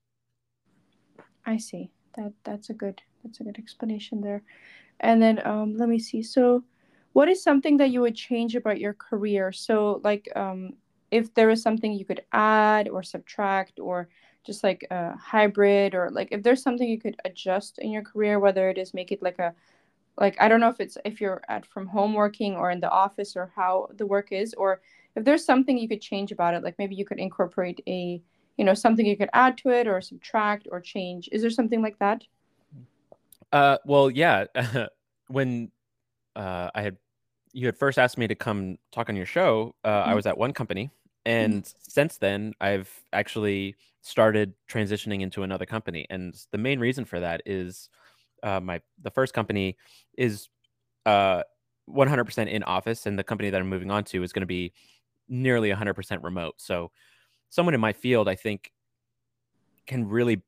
I 1.45 1.57
see. 1.57 1.91
That 2.15 2.33
that's 2.43 2.69
a 2.69 2.73
good 2.73 3.01
that's 3.23 3.39
a 3.39 3.43
good 3.43 3.57
explanation 3.59 4.21
there. 4.21 4.41
And 5.01 5.21
then 5.21 5.45
um, 5.45 5.77
let 5.77 5.89
me 5.89 5.99
see. 5.99 6.23
So 6.23 6.63
what 7.15 7.29
is 7.29 7.41
something 7.41 7.77
that 7.77 7.91
you 7.91 8.01
would 8.01 8.15
change 8.15 8.55
about 8.55 8.79
your 8.79 8.93
career? 8.93 9.51
So 9.51 10.01
like 10.03 10.27
um, 10.35 10.73
if 11.11 11.33
there 11.33 11.49
is 11.49 11.61
something 11.61 11.93
you 11.93 12.05
could 12.05 12.21
add 12.33 12.89
or 12.89 13.03
subtract 13.03 13.79
or 13.79 14.09
just 14.45 14.63
like 14.63 14.85
a 14.91 15.15
hybrid 15.15 15.95
or 15.95 16.09
like 16.11 16.27
if 16.31 16.43
there's 16.43 16.61
something 16.61 16.87
you 16.87 16.99
could 16.99 17.15
adjust 17.25 17.79
in 17.79 17.91
your 17.91 18.03
career 18.03 18.39
whether 18.39 18.69
it 18.69 18.77
is 18.77 18.93
make 18.93 19.11
it 19.11 19.23
like 19.23 19.39
a 19.39 19.53
like 20.17 20.35
i 20.39 20.47
don't 20.47 20.59
know 20.59 20.69
if 20.69 20.79
it's 20.79 20.99
if 21.03 21.19
you're 21.19 21.41
at 21.49 21.65
from 21.65 21.87
home 21.87 22.13
working 22.13 22.55
or 22.55 22.69
in 22.69 22.79
the 22.79 22.89
office 22.89 23.35
or 23.35 23.51
how 23.55 23.87
the 23.95 24.05
work 24.05 24.31
is 24.31 24.53
or 24.53 24.81
if 25.15 25.23
there's 25.23 25.43
something 25.43 25.79
you 25.79 25.87
could 25.87 26.01
change 26.01 26.31
about 26.31 26.53
it 26.53 26.63
like 26.63 26.77
maybe 26.77 26.93
you 26.93 27.05
could 27.05 27.17
incorporate 27.17 27.81
a 27.87 28.21
you 28.57 28.63
know 28.63 28.73
something 28.73 29.05
you 29.05 29.17
could 29.17 29.29
add 29.33 29.57
to 29.59 29.69
it 29.69 29.87
or 29.87 30.01
subtract 30.01 30.67
or 30.71 30.79
change. 30.79 31.29
Is 31.31 31.41
there 31.41 31.49
something 31.49 31.81
like 31.81 31.99
that? 31.99 32.23
Uh 33.51 33.77
well 33.85 34.09
yeah. 34.09 34.45
When 35.27 35.71
uh, 36.35 36.69
I 36.75 36.81
had 36.83 36.97
you 37.55 37.65
had 37.67 37.77
first 37.77 37.97
asked 37.97 38.17
me 38.17 38.27
to 38.27 38.35
come 38.35 38.77
talk 38.91 39.07
on 39.07 39.15
your 39.15 39.25
show, 39.25 39.73
uh, 39.85 39.89
mm-hmm. 39.89 40.09
I 40.09 40.13
was 40.13 40.25
at 40.25 40.37
one 40.37 40.51
company, 40.51 40.91
and 41.25 41.63
mm-hmm. 41.63 41.77
since 41.79 42.17
then 42.17 42.53
I've 42.59 42.91
actually 43.13 43.75
started 44.01 44.53
transitioning 44.69 45.21
into 45.21 45.41
another 45.41 45.65
company, 45.65 46.05
and 46.09 46.35
the 46.51 46.57
main 46.57 46.81
reason 46.81 47.05
for 47.05 47.21
that 47.21 47.41
is 47.45 47.89
uh, 48.43 48.59
my 48.59 48.81
the 49.01 49.09
first 49.09 49.33
company 49.33 49.77
is 50.17 50.49
uh, 51.05 51.43
100% 51.89 52.49
in 52.49 52.61
office, 52.63 53.05
and 53.05 53.17
the 53.17 53.23
company 53.23 53.49
that 53.49 53.61
I'm 53.61 53.69
moving 53.69 53.89
on 53.89 54.03
to 54.05 54.21
is 54.21 54.33
going 54.33 54.41
to 54.41 54.47
be 54.47 54.73
nearly 55.29 55.71
100% 55.71 56.23
remote. 56.23 56.55
So, 56.57 56.91
someone 57.49 57.73
in 57.73 57.79
my 57.79 57.93
field, 57.93 58.27
I 58.27 58.35
think, 58.35 58.73
can 59.87 60.09
really, 60.09 60.41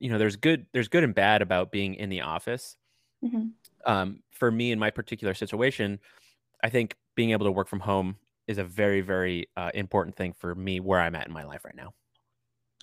you 0.00 0.10
know, 0.10 0.18
there's 0.18 0.34
good 0.34 0.66
there's 0.72 0.88
good 0.88 1.04
and 1.04 1.14
bad 1.14 1.40
about 1.40 1.70
being 1.70 1.94
in 1.94 2.08
the 2.08 2.22
office. 2.22 2.76
Mm-hmm. 3.24 3.46
Um, 3.86 4.24
for 4.32 4.50
me, 4.50 4.72
in 4.72 4.80
my 4.80 4.90
particular 4.90 5.34
situation, 5.34 6.00
I 6.62 6.70
think 6.70 6.96
being 7.14 7.30
able 7.30 7.46
to 7.46 7.52
work 7.52 7.68
from 7.68 7.80
home 7.80 8.16
is 8.46 8.58
a 8.58 8.64
very, 8.64 9.00
very 9.00 9.48
uh, 9.56 9.70
important 9.74 10.16
thing 10.16 10.32
for 10.32 10.54
me 10.54 10.80
where 10.80 11.00
I'm 11.00 11.14
at 11.14 11.26
in 11.26 11.32
my 11.32 11.44
life 11.44 11.64
right 11.64 11.76
now. 11.76 11.94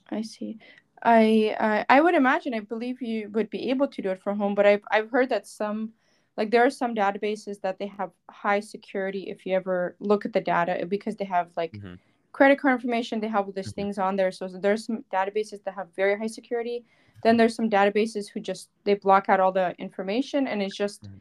I 0.10 0.22
see. 0.22 0.58
I 1.02 1.56
uh, 1.60 1.84
I 1.88 2.02
would 2.02 2.16
imagine. 2.16 2.54
I 2.54 2.60
believe 2.60 3.02
you 3.02 3.30
would 3.30 3.50
be 3.50 3.70
able 3.70 3.88
to 3.88 4.02
do 4.02 4.10
it 4.10 4.22
from 4.22 4.38
home, 4.38 4.54
but 4.56 4.66
I've 4.66 4.84
I've 4.92 5.10
heard 5.10 5.30
that 5.30 5.48
some 5.48 5.94
like 6.36 6.52
there 6.52 6.66
are 6.66 6.70
some 6.70 6.94
databases 6.94 7.62
that 7.62 7.80
they 7.80 7.88
have 7.88 8.12
high 8.30 8.60
security 8.60 9.30
if 9.30 9.46
you 9.46 9.56
ever 9.56 9.96
look 10.00 10.26
at 10.26 10.34
the 10.34 10.42
data 10.42 10.86
because 10.86 11.16
they 11.16 11.26
have 11.26 11.50
like 11.56 11.74
mm-hmm. 11.74 11.96
credit 12.34 12.60
card 12.60 12.74
information. 12.74 13.22
They 13.22 13.28
have 13.28 13.46
all 13.46 13.54
these 13.54 13.68
mm-hmm. 13.68 13.76
things 13.76 13.98
on 13.98 14.18
there. 14.18 14.32
So 14.32 14.48
there's 14.48 14.86
some 14.86 15.06
databases 15.14 15.64
that 15.64 15.76
have 15.76 15.88
very 15.96 16.18
high 16.18 16.28
security. 16.28 16.84
Then 17.24 17.38
there's 17.38 17.56
some 17.56 17.70
databases 17.70 18.28
who 18.30 18.42
just 18.42 18.70
they 18.84 18.96
block 18.96 19.30
out 19.30 19.40
all 19.40 19.54
the 19.54 19.76
information 19.78 20.48
and 20.48 20.62
it's 20.62 20.76
just 20.76 21.04
mm-hmm 21.04 21.18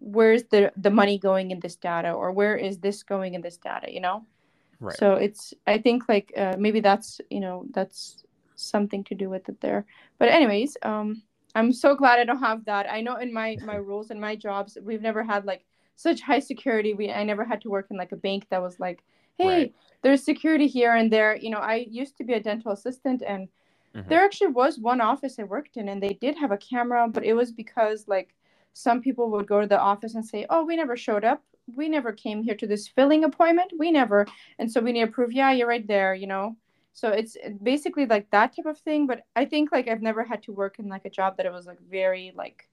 where's 0.00 0.44
the 0.44 0.72
the 0.76 0.90
money 0.90 1.18
going 1.18 1.50
in 1.52 1.60
this 1.60 1.76
data 1.76 2.12
or 2.12 2.32
where 2.32 2.56
is 2.56 2.78
this 2.78 3.02
going 3.02 3.34
in 3.34 3.42
this 3.42 3.58
data 3.58 3.92
you 3.92 4.00
know? 4.00 4.24
Right. 4.80 4.96
So 4.98 5.14
it's 5.14 5.54
i 5.66 5.78
think 5.78 6.08
like 6.08 6.32
uh, 6.36 6.56
maybe 6.58 6.80
that's 6.80 7.20
you 7.30 7.40
know 7.40 7.66
that's 7.72 8.24
something 8.56 9.04
to 9.04 9.14
do 9.16 9.30
with 9.30 9.48
it 9.48 9.60
there. 9.60 9.86
But 10.18 10.28
anyways 10.30 10.76
um 10.82 11.22
i'm 11.56 11.72
so 11.72 11.96
glad 11.96 12.20
i 12.20 12.24
don't 12.24 12.40
have 12.40 12.64
that. 12.66 12.90
I 12.92 13.00
know 13.02 13.16
in 13.16 13.32
my 13.32 13.58
my 13.62 13.78
roles 13.78 14.10
and 14.10 14.20
my 14.20 14.36
jobs 14.36 14.78
we've 14.82 15.02
never 15.02 15.24
had 15.24 15.46
like 15.46 15.64
such 15.96 16.22
high 16.22 16.40
security. 16.40 16.94
We 16.94 17.12
i 17.12 17.24
never 17.24 17.44
had 17.44 17.62
to 17.62 17.70
work 17.70 17.88
in 17.90 17.96
like 17.98 18.12
a 18.12 18.16
bank 18.16 18.46
that 18.50 18.62
was 18.62 18.80
like 18.80 19.00
hey 19.38 19.48
right. 19.50 19.74
there's 20.02 20.24
security 20.24 20.68
here 20.68 20.94
and 20.94 21.12
there. 21.12 21.36
You 21.36 21.50
know 21.50 21.60
i 21.60 21.76
used 21.90 22.16
to 22.18 22.24
be 22.24 22.34
a 22.34 22.40
dental 22.40 22.72
assistant 22.72 23.22
and 23.26 23.48
Mhm. 23.96 24.04
there 24.08 24.24
actually 24.24 24.48
was 24.52 24.78
one 24.80 25.00
office 25.00 25.38
I 25.40 25.44
worked 25.44 25.78
in, 25.78 25.88
and 25.88 26.02
they 26.02 26.14
did 26.20 26.36
have 26.38 26.52
a 26.52 26.58
camera, 26.58 27.08
but 27.08 27.24
it 27.24 27.34
was 27.34 27.52
because 27.52 28.08
like 28.08 28.34
some 28.78 29.00
people 29.00 29.30
would 29.30 29.46
go 29.46 29.60
to 29.60 29.66
the 29.66 29.78
office 29.78 30.14
and 30.14 30.24
say, 30.24 30.46
"Oh, 30.50 30.64
we 30.64 30.76
never 30.76 30.96
showed 30.96 31.24
up. 31.24 31.42
We 31.74 31.88
never 31.88 32.12
came 32.12 32.42
here 32.42 32.54
to 32.56 32.66
this 32.66 32.88
filling 32.88 33.24
appointment. 33.24 33.72
We 33.78 33.90
never." 33.90 34.26
And 34.58 34.70
so 34.70 34.80
we 34.80 34.92
need 34.92 35.06
to 35.06 35.12
prove, 35.12 35.32
"Yeah, 35.32 35.50
you're 35.52 35.68
right 35.68 35.86
there," 35.86 36.14
you 36.14 36.26
know. 36.26 36.56
So 36.92 37.10
it's 37.10 37.36
basically 37.62 38.06
like 38.06 38.30
that 38.30 38.54
type 38.56 38.66
of 38.66 38.78
thing. 38.78 39.06
But 39.06 39.22
I 39.36 39.44
think 39.44 39.72
like 39.72 39.88
I've 39.88 40.02
never 40.02 40.24
had 40.24 40.42
to 40.44 40.52
work 40.52 40.78
in 40.78 40.88
like 40.88 41.04
a 41.04 41.10
job 41.10 41.36
that 41.36 41.46
it 41.46 41.52
was 41.52 41.66
like 41.66 41.80
very 41.80 42.32
like 42.36 42.68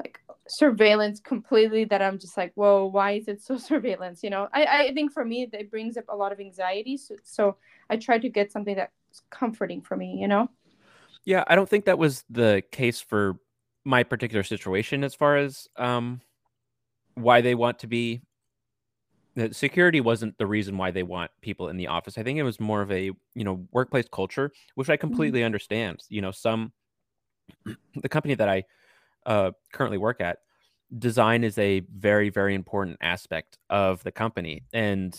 like 0.00 0.20
surveillance 0.46 1.18
completely 1.20 1.84
that 1.84 2.00
i'm 2.00 2.18
just 2.18 2.36
like 2.36 2.52
whoa 2.54 2.86
why 2.86 3.12
is 3.12 3.26
it 3.26 3.42
so 3.42 3.56
surveillance 3.70 4.22
you 4.22 4.30
know 4.30 4.48
i, 4.52 4.64
I 4.64 4.94
think 4.94 5.12
for 5.12 5.24
me 5.24 5.48
it 5.52 5.70
brings 5.70 5.96
up 5.96 6.04
a 6.08 6.16
lot 6.16 6.30
of 6.32 6.38
anxiety 6.40 6.96
so, 6.96 7.16
so 7.24 7.56
i 7.90 7.96
try 7.96 8.18
to 8.18 8.28
get 8.28 8.52
something 8.52 8.76
that's 8.76 8.92
comforting 9.30 9.82
for 9.82 9.96
me 9.96 10.16
you 10.20 10.28
know 10.28 10.48
Yeah, 11.24 11.44
I 11.46 11.56
don't 11.56 11.68
think 11.68 11.84
that 11.84 11.98
was 11.98 12.24
the 12.30 12.62
case 12.70 13.00
for 13.00 13.38
my 13.88 14.02
particular 14.02 14.42
situation 14.42 15.02
as 15.02 15.14
far 15.14 15.38
as 15.38 15.66
um, 15.76 16.20
why 17.14 17.40
they 17.40 17.54
want 17.54 17.78
to 17.78 17.86
be. 17.86 18.20
The 19.34 19.54
security 19.54 20.02
wasn't 20.02 20.36
the 20.36 20.46
reason 20.46 20.76
why 20.76 20.90
they 20.90 21.02
want 21.02 21.30
people 21.40 21.68
in 21.68 21.78
the 21.78 21.86
office. 21.86 22.18
I 22.18 22.22
think 22.22 22.38
it 22.38 22.42
was 22.42 22.60
more 22.60 22.82
of 22.82 22.92
a 22.92 23.04
you 23.34 23.44
know 23.44 23.66
workplace 23.72 24.04
culture, 24.12 24.52
which 24.74 24.90
I 24.90 24.98
completely 24.98 25.42
understand. 25.42 26.02
You 26.10 26.20
know, 26.20 26.32
some 26.32 26.72
the 27.94 28.08
company 28.10 28.34
that 28.34 28.48
I 28.48 28.64
uh, 29.24 29.52
currently 29.72 29.98
work 29.98 30.20
at, 30.20 30.40
design 30.98 31.42
is 31.42 31.56
a 31.56 31.80
very 31.96 32.28
very 32.28 32.54
important 32.54 32.98
aspect 33.00 33.56
of 33.70 34.02
the 34.02 34.12
company, 34.12 34.64
and 34.74 35.18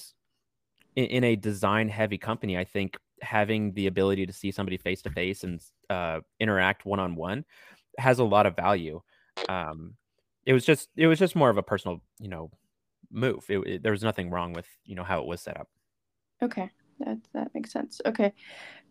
in, 0.95 1.05
in 1.05 1.23
a 1.23 1.35
design 1.35 1.89
heavy 1.89 2.19
company, 2.19 2.55
I 2.55 2.65
think 2.65 2.97
having 3.21 3.73
the 3.73 3.87
ability 3.87 4.27
to 4.27 4.33
see 4.33 4.51
somebody 4.51 4.77
face 4.77 5.01
to 5.01 5.09
face 5.09 5.43
and 5.43 5.59
uh, 5.89 6.19
interact 6.39 6.85
one 6.85 6.99
on 6.99 7.15
one 7.15 7.45
has 7.99 8.19
a 8.19 8.23
lot 8.23 8.45
of 8.45 8.55
value. 8.55 9.01
Um, 9.47 9.95
it 10.45 10.53
was 10.53 10.65
just 10.65 10.89
it 10.95 11.07
was 11.07 11.19
just 11.19 11.35
more 11.35 11.49
of 11.49 11.57
a 11.57 11.63
personal 11.63 12.01
you 12.19 12.29
know 12.29 12.51
move. 13.11 13.45
It, 13.49 13.59
it- 13.67 13.83
there 13.83 13.91
was 13.93 14.03
nothing 14.03 14.29
wrong 14.31 14.53
with 14.53 14.67
you 14.85 14.95
know 14.95 15.03
how 15.03 15.21
it 15.21 15.27
was 15.27 15.41
set 15.41 15.57
up. 15.59 15.69
okay 16.41 16.69
that 16.99 17.17
that 17.33 17.53
makes 17.53 17.71
sense 17.71 18.01
okay 18.05 18.33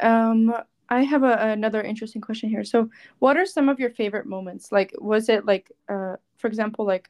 um 0.01 0.55
i 0.89 1.03
have 1.03 1.23
a, 1.23 1.35
another 1.53 1.83
interesting 1.83 2.21
question 2.23 2.49
here 2.51 2.65
so 2.65 2.89
what 3.19 3.37
are 3.37 3.47
some 3.47 3.69
of 3.69 3.81
your 3.81 3.91
favorite 3.91 4.27
moments 4.27 4.73
like 4.73 4.93
was 4.99 5.29
it 5.29 5.45
like 5.47 5.71
uh 5.89 6.17
for 6.39 6.47
example 6.49 6.87
like 6.87 7.09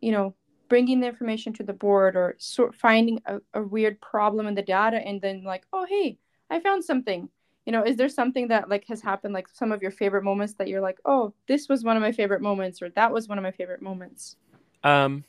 you 0.00 0.12
know 0.12 0.34
bringing 0.68 1.00
the 1.00 1.08
information 1.08 1.52
to 1.52 1.62
the 1.64 1.72
board 1.72 2.16
or 2.16 2.36
sort 2.38 2.74
finding 2.74 3.20
a, 3.26 3.38
a 3.54 3.62
weird 3.62 4.00
problem 4.00 4.46
in 4.46 4.54
the 4.54 4.62
data 4.62 4.96
and 4.98 5.20
then 5.22 5.44
like 5.44 5.64
oh 5.72 5.86
hey 5.88 6.18
i 6.50 6.60
found 6.60 6.84
something 6.84 7.28
you 7.66 7.72
know 7.72 7.82
is 7.82 7.96
there 7.96 8.08
something 8.08 8.48
that 8.48 8.68
like 8.68 8.84
has 8.86 9.00
happened 9.00 9.34
like 9.34 9.48
some 9.48 9.72
of 9.72 9.82
your 9.82 9.90
favorite 9.90 10.22
moments 10.22 10.54
that 10.54 10.68
you're 10.68 10.80
like 10.80 10.98
oh 11.04 11.32
this 11.48 11.68
was 11.68 11.84
one 11.84 11.96
of 11.96 12.02
my 12.02 12.12
favorite 12.12 12.42
moments 12.42 12.82
or 12.82 12.90
that 12.90 13.12
was 13.12 13.28
one 13.28 13.38
of 13.38 13.42
my 13.42 13.50
favorite 13.50 13.82
moments 13.82 14.36
Um, 14.82 15.24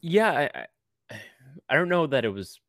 yeah, 0.00 0.48
I, 0.54 0.66
I 1.68 1.74
don't 1.74 1.88
know 1.88 2.06
that 2.06 2.24
it 2.24 2.28
was 2.28 2.60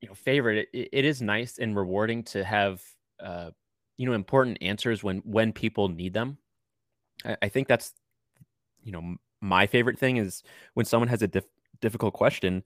you 0.00 0.08
know 0.08 0.14
favorite. 0.14 0.68
It, 0.72 0.88
it 0.92 1.04
is 1.04 1.20
nice 1.20 1.58
and 1.58 1.76
rewarding 1.76 2.22
to 2.24 2.44
have 2.44 2.82
uh 3.20 3.50
you 3.96 4.06
know 4.06 4.12
important 4.12 4.58
answers 4.60 5.02
when 5.02 5.18
when 5.18 5.52
people 5.52 5.88
need 5.88 6.14
them. 6.14 6.38
I, 7.24 7.36
I 7.42 7.48
think 7.48 7.66
that's 7.68 7.92
you 8.84 8.92
know 8.92 9.16
my 9.40 9.66
favorite 9.66 9.98
thing 9.98 10.16
is 10.16 10.42
when 10.74 10.86
someone 10.86 11.08
has 11.08 11.22
a 11.22 11.28
dif- 11.28 11.44
difficult 11.80 12.14
question 12.14 12.62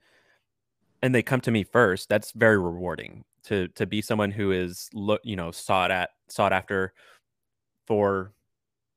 and 1.02 1.14
they 1.14 1.23
come 1.23 1.40
to 1.42 1.50
me 1.50 1.64
first. 1.64 2.09
That's 2.09 2.33
very 2.33 2.59
rewarding 2.59 3.25
to 3.45 3.69
to 3.69 3.87
be 3.87 4.02
someone 4.02 4.30
who 4.30 4.52
is 4.52 4.88
look 4.92 5.21
you 5.25 5.37
know 5.37 5.50
sought 5.50 5.90
at 5.90 6.11
sought 6.28 6.52
after 6.52 6.92
for 7.87 8.33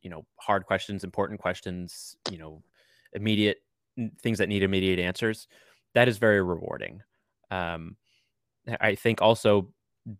you 0.01 0.09
know 0.09 0.25
hard 0.39 0.65
questions, 0.65 1.03
important 1.03 1.39
questions, 1.39 2.15
you 2.31 2.37
know 2.37 2.61
immediate 3.13 3.57
things 4.21 4.39
that 4.39 4.49
need 4.49 4.63
immediate 4.63 4.99
answers. 4.99 5.47
That 5.93 6.07
is 6.07 6.17
very 6.17 6.41
rewarding. 6.41 7.01
Um, 7.51 7.97
I 8.81 8.95
think 8.95 9.21
also 9.21 9.69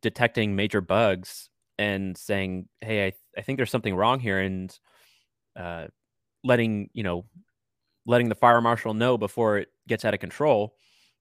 detecting 0.01 0.55
major 0.55 0.81
bugs 0.81 1.49
and 1.77 2.17
saying, 2.17 2.67
"Hey, 2.81 3.07
I, 3.07 3.13
I 3.37 3.41
think 3.41 3.57
there's 3.57 3.71
something 3.71 3.95
wrong 3.95 4.19
here," 4.19 4.39
and 4.39 4.77
uh, 5.55 5.87
letting 6.43 6.89
you 6.93 7.03
know 7.03 7.25
letting 8.05 8.29
the 8.29 8.35
fire 8.35 8.61
marshal 8.61 8.93
know 8.93 9.17
before 9.17 9.57
it 9.59 9.69
gets 9.87 10.05
out 10.05 10.13
of 10.13 10.19
control. 10.19 10.75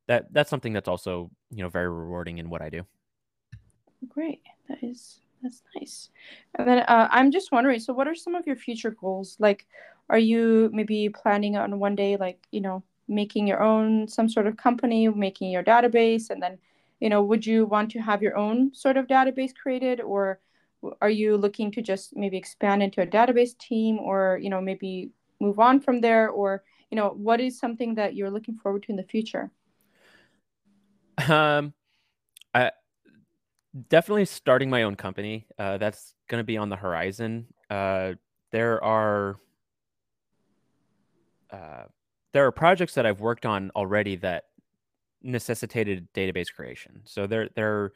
That 0.08 0.32
that's 0.32 0.50
something 0.50 0.72
that's 0.72 0.88
also 0.88 1.30
you 1.50 1.62
know 1.62 1.68
very 1.68 1.88
rewarding 1.88 2.38
in 2.38 2.50
what 2.50 2.62
I 2.62 2.70
do. 2.70 2.82
Great. 4.08 4.42
That 4.68 4.82
is 4.82 5.20
that's 5.42 5.62
nice. 5.74 6.10
And 6.54 6.66
then 6.66 6.78
uh, 6.80 7.08
I'm 7.10 7.30
just 7.30 7.52
wondering, 7.52 7.80
so 7.80 7.92
what 7.92 8.08
are 8.08 8.14
some 8.14 8.34
of 8.34 8.46
your 8.46 8.56
future 8.56 8.90
goals? 8.90 9.36
Like, 9.38 9.66
are 10.08 10.18
you 10.18 10.70
maybe 10.72 11.08
planning 11.08 11.56
on 11.56 11.78
one 11.78 11.94
day, 11.96 12.16
like, 12.16 12.46
you 12.52 12.60
know, 12.60 12.82
making 13.08 13.46
your 13.46 13.60
own 13.60 14.06
some 14.08 14.28
sort 14.28 14.46
of 14.46 14.56
company, 14.56 15.08
making 15.08 15.50
your 15.50 15.64
database, 15.64 16.30
and 16.30 16.42
then, 16.42 16.58
you 17.00 17.08
know, 17.08 17.22
would 17.22 17.44
you 17.44 17.66
want 17.66 17.90
to 17.90 18.00
have 18.00 18.22
your 18.22 18.36
own 18.36 18.72
sort 18.74 18.96
of 18.96 19.06
database 19.06 19.52
created, 19.54 20.00
or 20.00 20.38
are 21.00 21.10
you 21.10 21.36
looking 21.36 21.70
to 21.72 21.82
just 21.82 22.16
maybe 22.16 22.36
expand 22.36 22.82
into 22.82 23.02
a 23.02 23.06
database 23.06 23.56
team, 23.58 23.98
or, 23.98 24.38
you 24.40 24.50
know, 24.50 24.60
maybe 24.60 25.10
move 25.40 25.58
on 25.58 25.80
from 25.80 26.00
there, 26.00 26.28
or, 26.28 26.62
you 26.90 26.96
know, 26.96 27.08
what 27.08 27.40
is 27.40 27.58
something 27.58 27.94
that 27.96 28.14
you're 28.14 28.30
looking 28.30 28.56
forward 28.56 28.84
to 28.84 28.90
in 28.90 28.96
the 28.96 29.02
future? 29.02 29.50
Um, 31.28 31.74
I 32.54 32.70
definitely 33.88 34.24
starting 34.24 34.70
my 34.70 34.82
own 34.82 34.96
company. 34.96 35.46
Uh, 35.58 35.78
that's 35.78 36.14
going 36.28 36.40
to 36.40 36.44
be 36.44 36.56
on 36.56 36.68
the 36.68 36.76
horizon. 36.76 37.46
Uh, 37.70 38.14
there 38.50 38.82
are 38.84 39.38
uh, 41.50 41.84
there 42.32 42.46
are 42.46 42.52
projects 42.52 42.94
that 42.94 43.06
I've 43.06 43.20
worked 43.20 43.46
on 43.46 43.70
already 43.76 44.16
that 44.16 44.44
necessitated 45.22 46.08
database 46.14 46.52
creation. 46.54 47.02
So 47.04 47.26
there 47.26 47.48
there 47.54 47.72
are 47.72 47.92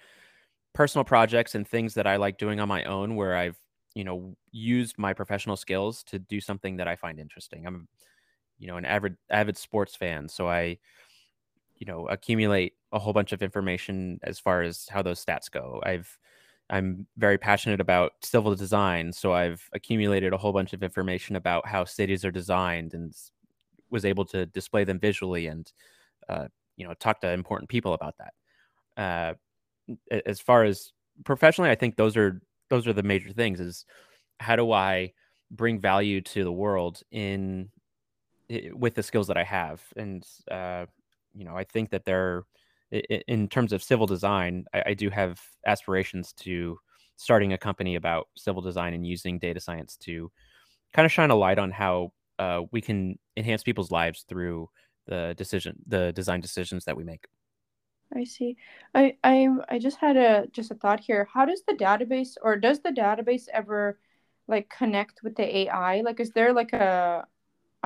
personal 0.74 1.04
projects 1.04 1.54
and 1.54 1.66
things 1.66 1.94
that 1.94 2.06
I 2.06 2.16
like 2.16 2.38
doing 2.38 2.60
on 2.60 2.68
my 2.68 2.84
own 2.84 3.16
where 3.16 3.36
I've 3.36 3.58
you 3.94 4.04
know 4.04 4.36
used 4.52 4.98
my 4.98 5.12
professional 5.12 5.56
skills 5.56 6.02
to 6.04 6.18
do 6.18 6.40
something 6.40 6.76
that 6.76 6.88
I 6.88 6.96
find 6.96 7.18
interesting. 7.18 7.66
I'm 7.66 7.88
you 8.58 8.66
know 8.66 8.76
an 8.76 8.84
avid 8.84 9.16
avid 9.30 9.56
sports 9.56 9.96
fan, 9.96 10.28
so 10.28 10.48
I 10.48 10.78
you 11.78 11.86
know 11.86 12.06
accumulate 12.08 12.74
a 12.92 12.98
whole 12.98 13.12
bunch 13.12 13.32
of 13.32 13.42
information 13.42 14.18
as 14.22 14.38
far 14.38 14.62
as 14.62 14.88
how 14.90 15.02
those 15.02 15.24
stats 15.24 15.50
go. 15.50 15.82
I've 15.84 16.18
I'm 16.68 17.06
very 17.16 17.38
passionate 17.38 17.80
about 17.80 18.12
civil 18.22 18.54
design, 18.54 19.12
so 19.12 19.32
I've 19.32 19.68
accumulated 19.72 20.32
a 20.32 20.38
whole 20.38 20.52
bunch 20.52 20.72
of 20.72 20.82
information 20.82 21.36
about 21.36 21.66
how 21.66 21.84
cities 21.84 22.24
are 22.24 22.32
designed 22.32 22.94
and 22.94 23.14
was 23.90 24.04
able 24.04 24.24
to 24.26 24.46
display 24.46 24.82
them 24.84 24.98
visually 24.98 25.46
and 25.46 25.72
uh, 26.28 26.48
you 26.76 26.86
know 26.86 26.94
talk 26.94 27.20
to 27.20 27.30
important 27.30 27.68
people 27.68 27.94
about 27.94 28.16
that. 28.18 28.34
Uh, 28.96 29.34
as 30.26 30.40
far 30.40 30.64
as 30.64 30.92
professionally, 31.24 31.70
I 31.70 31.74
think 31.74 31.96
those 31.96 32.16
are 32.16 32.40
those 32.68 32.86
are 32.86 32.92
the 32.92 33.02
major 33.02 33.30
things. 33.30 33.60
Is 33.60 33.84
how 34.40 34.56
do 34.56 34.72
I 34.72 35.12
bring 35.50 35.80
value 35.80 36.20
to 36.20 36.44
the 36.44 36.52
world 36.52 37.02
in 37.12 37.70
with 38.72 38.94
the 38.94 39.02
skills 39.02 39.28
that 39.28 39.36
I 39.36 39.44
have, 39.44 39.82
and 39.96 40.26
uh, 40.50 40.86
you 41.36 41.44
know, 41.44 41.56
I 41.56 41.64
think 41.64 41.90
that 41.90 42.04
there, 42.04 42.44
in 42.90 43.48
terms 43.48 43.72
of 43.72 43.82
civil 43.82 44.06
design, 44.06 44.64
I, 44.72 44.82
I 44.86 44.94
do 44.94 45.10
have 45.10 45.40
aspirations 45.66 46.32
to 46.34 46.78
starting 47.16 47.52
a 47.52 47.58
company 47.58 47.96
about 47.96 48.28
civil 48.36 48.62
design 48.62 48.94
and 48.94 49.06
using 49.06 49.38
data 49.38 49.60
science 49.60 49.96
to 49.96 50.30
kind 50.92 51.04
of 51.06 51.12
shine 51.12 51.30
a 51.30 51.34
light 51.34 51.58
on 51.58 51.70
how 51.70 52.12
uh, 52.38 52.62
we 52.72 52.80
can 52.80 53.18
enhance 53.36 53.62
people's 53.62 53.90
lives 53.90 54.24
through 54.28 54.68
the 55.06 55.34
decision, 55.36 55.76
the 55.86 56.12
design 56.12 56.40
decisions 56.40 56.84
that 56.84 56.96
we 56.96 57.04
make. 57.04 57.26
I 58.14 58.24
see. 58.24 58.56
I 58.94 59.16
I 59.24 59.48
I 59.68 59.78
just 59.78 59.98
had 59.98 60.16
a 60.16 60.46
just 60.52 60.70
a 60.70 60.74
thought 60.74 61.00
here. 61.00 61.28
How 61.32 61.44
does 61.44 61.62
the 61.66 61.74
database 61.74 62.36
or 62.40 62.56
does 62.56 62.80
the 62.80 62.90
database 62.90 63.48
ever 63.52 63.98
like 64.46 64.68
connect 64.68 65.22
with 65.22 65.34
the 65.36 65.56
AI? 65.56 66.02
Like 66.02 66.20
is 66.20 66.30
there 66.30 66.52
like 66.52 66.72
a 66.72 67.26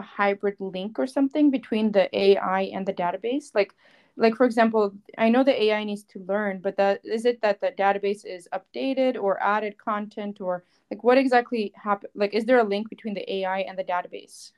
a 0.01 0.03
hybrid 0.19 0.57
link 0.59 0.99
or 0.99 1.07
something 1.07 1.51
between 1.51 1.93
the 1.93 2.05
AI 2.17 2.63
and 2.75 2.85
the 2.87 2.99
database? 3.05 3.47
Like 3.55 3.75
like 4.17 4.35
for 4.37 4.45
example, 4.45 4.93
I 5.17 5.29
know 5.31 5.45
the 5.45 5.63
AI 5.65 5.83
needs 5.85 6.05
to 6.13 6.19
learn, 6.33 6.61
but 6.61 6.77
that 6.77 7.01
is 7.05 7.25
it 7.25 7.41
that 7.43 7.61
the 7.61 7.73
database 7.85 8.23
is 8.27 8.49
updated 8.59 9.15
or 9.25 9.43
added 9.43 9.79
content 9.79 10.41
or 10.41 10.65
like 10.91 11.03
what 11.05 11.19
exactly 11.19 11.73
happen 11.75 12.11
like 12.15 12.35
is 12.35 12.45
there 12.45 12.59
a 12.59 12.71
link 12.75 12.91
between 12.91 13.15
the 13.15 13.27
AI 13.39 13.61
and 13.69 13.79
the 13.79 13.85
database? 13.85 14.53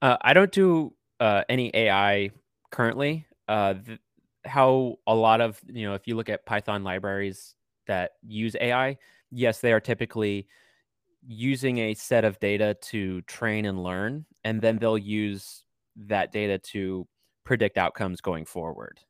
Uh, 0.00 0.16
I 0.20 0.32
don't 0.32 0.52
do 0.52 0.94
uh, 1.20 1.42
any 1.48 1.70
AI 1.74 2.30
currently. 2.70 3.26
Uh, 3.48 3.74
th- 3.74 4.00
how 4.44 4.98
a 5.06 5.14
lot 5.14 5.40
of 5.40 5.60
you 5.66 5.86
know, 5.86 5.94
if 5.94 6.06
you 6.06 6.16
look 6.16 6.28
at 6.28 6.46
Python 6.46 6.84
libraries 6.84 7.54
that 7.86 8.12
use 8.26 8.54
AI, 8.60 8.98
yes, 9.30 9.60
they 9.60 9.72
are 9.72 9.80
typically 9.80 10.46
using 11.26 11.78
a 11.78 11.94
set 11.94 12.24
of 12.24 12.38
data 12.40 12.76
to 12.82 13.22
train 13.22 13.64
and 13.64 13.82
learn, 13.82 14.24
and 14.44 14.60
then 14.60 14.78
they'll 14.78 14.98
use 14.98 15.64
that 15.96 16.32
data 16.32 16.58
to 16.58 17.06
predict 17.44 17.78
outcomes 17.78 18.20
going 18.20 18.44
forward. 18.44 19.00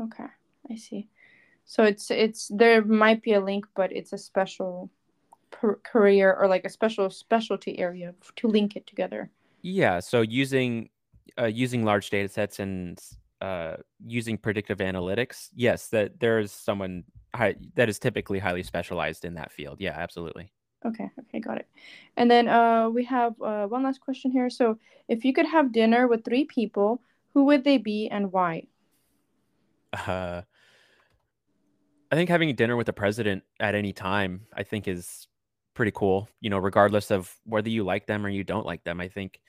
Okay, 0.00 0.26
I 0.70 0.76
see. 0.76 1.08
So 1.64 1.84
it's 1.84 2.10
it's 2.10 2.48
there 2.48 2.84
might 2.84 3.22
be 3.22 3.34
a 3.34 3.40
link, 3.40 3.66
but 3.76 3.92
it's 3.92 4.12
a 4.12 4.18
special 4.18 4.90
per- 5.50 5.80
career 5.82 6.34
or 6.34 6.48
like 6.48 6.64
a 6.64 6.70
special 6.70 7.10
specialty 7.10 7.78
area 7.78 8.14
to 8.36 8.48
link 8.48 8.76
it 8.76 8.86
together. 8.86 9.30
Yeah. 9.62 10.00
So 10.00 10.22
using 10.22 10.88
uh, 11.38 11.46
using 11.46 11.84
large 11.84 12.10
data 12.10 12.28
sets 12.28 12.58
and 12.58 12.98
uh, 13.40 13.76
using 14.06 14.38
predictive 14.38 14.78
analytics, 14.78 15.48
yes, 15.54 15.88
that 15.88 16.20
there 16.20 16.38
is 16.38 16.52
someone 16.52 17.04
high, 17.34 17.56
that 17.74 17.88
is 17.88 17.98
typically 17.98 18.38
highly 18.38 18.62
specialized 18.62 19.24
in 19.24 19.34
that 19.34 19.52
field. 19.52 19.80
Yeah, 19.80 19.96
absolutely. 19.96 20.52
Okay, 20.84 21.10
okay, 21.18 21.40
got 21.40 21.58
it. 21.58 21.66
And 22.16 22.30
then 22.30 22.48
uh, 22.48 22.88
we 22.88 23.04
have 23.04 23.34
uh, 23.42 23.66
one 23.66 23.82
last 23.82 24.00
question 24.00 24.30
here. 24.30 24.48
So, 24.48 24.78
if 25.08 25.24
you 25.24 25.32
could 25.32 25.46
have 25.46 25.72
dinner 25.72 26.06
with 26.06 26.24
three 26.24 26.44
people, 26.44 27.02
who 27.34 27.44
would 27.46 27.64
they 27.64 27.78
be 27.78 28.08
and 28.08 28.30
why? 28.32 28.68
Uh, 29.92 30.42
I 32.10 32.14
think 32.14 32.30
having 32.30 32.54
dinner 32.54 32.76
with 32.76 32.86
the 32.86 32.92
president 32.92 33.42
at 33.58 33.74
any 33.74 33.92
time, 33.92 34.46
I 34.54 34.62
think, 34.62 34.86
is 34.86 35.26
pretty 35.74 35.92
cool. 35.92 36.28
You 36.40 36.50
know, 36.50 36.58
regardless 36.58 37.10
of 37.10 37.34
whether 37.44 37.68
you 37.68 37.84
like 37.84 38.06
them 38.06 38.24
or 38.24 38.28
you 38.28 38.44
don't 38.44 38.66
like 38.66 38.84
them. 38.84 39.00
I 39.00 39.08
think 39.08 39.40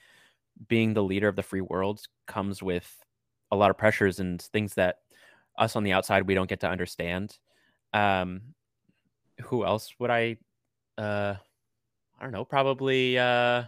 being 0.68 0.94
the 0.94 1.04
leader 1.04 1.28
of 1.28 1.36
the 1.36 1.44
free 1.44 1.62
world 1.62 2.02
comes 2.28 2.62
with 2.62 3.06
a 3.52 3.56
lot 3.56 3.70
of 3.70 3.78
pressures 3.78 4.20
and 4.20 4.42
things 4.42 4.74
that 4.76 4.98
us 5.58 5.76
on 5.76 5.84
the 5.84 5.94
outside 5.94 6.28
we 6.28 6.34
don't 6.34 6.50
get 6.50 6.62
to 6.62 6.70
understand. 6.70 7.38
Um, 7.94 8.42
who 9.42 9.66
else 9.66 9.94
would 10.00 10.10
I? 10.10 10.38
Uh, 11.00 11.36
I 12.20 12.24
don't 12.24 12.34
know. 12.34 12.44
Probably 12.44 13.18
uh, 13.18 13.64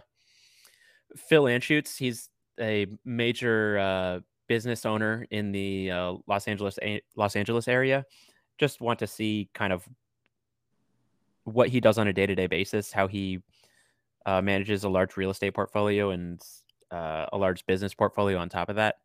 Phil 1.16 1.44
Anschutz. 1.44 1.96
He's 1.96 2.28
a 2.60 2.86
major 3.04 3.78
uh, 3.78 4.20
business 4.48 4.84
owner 4.84 5.26
in 5.30 5.50
the 5.50 5.90
uh, 5.90 6.14
Los 6.26 6.46
Angeles 6.46 6.78
Los 7.16 7.36
Angeles 7.36 7.68
area. 7.68 8.04
Just 8.58 8.82
want 8.82 8.98
to 8.98 9.06
see 9.06 9.48
kind 9.54 9.72
of 9.72 9.88
what 11.44 11.70
he 11.70 11.80
does 11.80 11.98
on 11.98 12.06
a 12.06 12.12
day 12.12 12.26
to 12.26 12.34
day 12.34 12.46
basis, 12.46 12.92
how 12.92 13.06
he 13.08 13.40
uh, 14.26 14.42
manages 14.42 14.84
a 14.84 14.88
large 14.90 15.16
real 15.16 15.30
estate 15.30 15.54
portfolio 15.54 16.10
and 16.10 16.40
uh, 16.90 17.26
a 17.32 17.38
large 17.38 17.64
business 17.66 17.94
portfolio 17.94 18.38
on 18.38 18.50
top 18.50 18.68
of 18.68 18.76
that, 18.76 18.96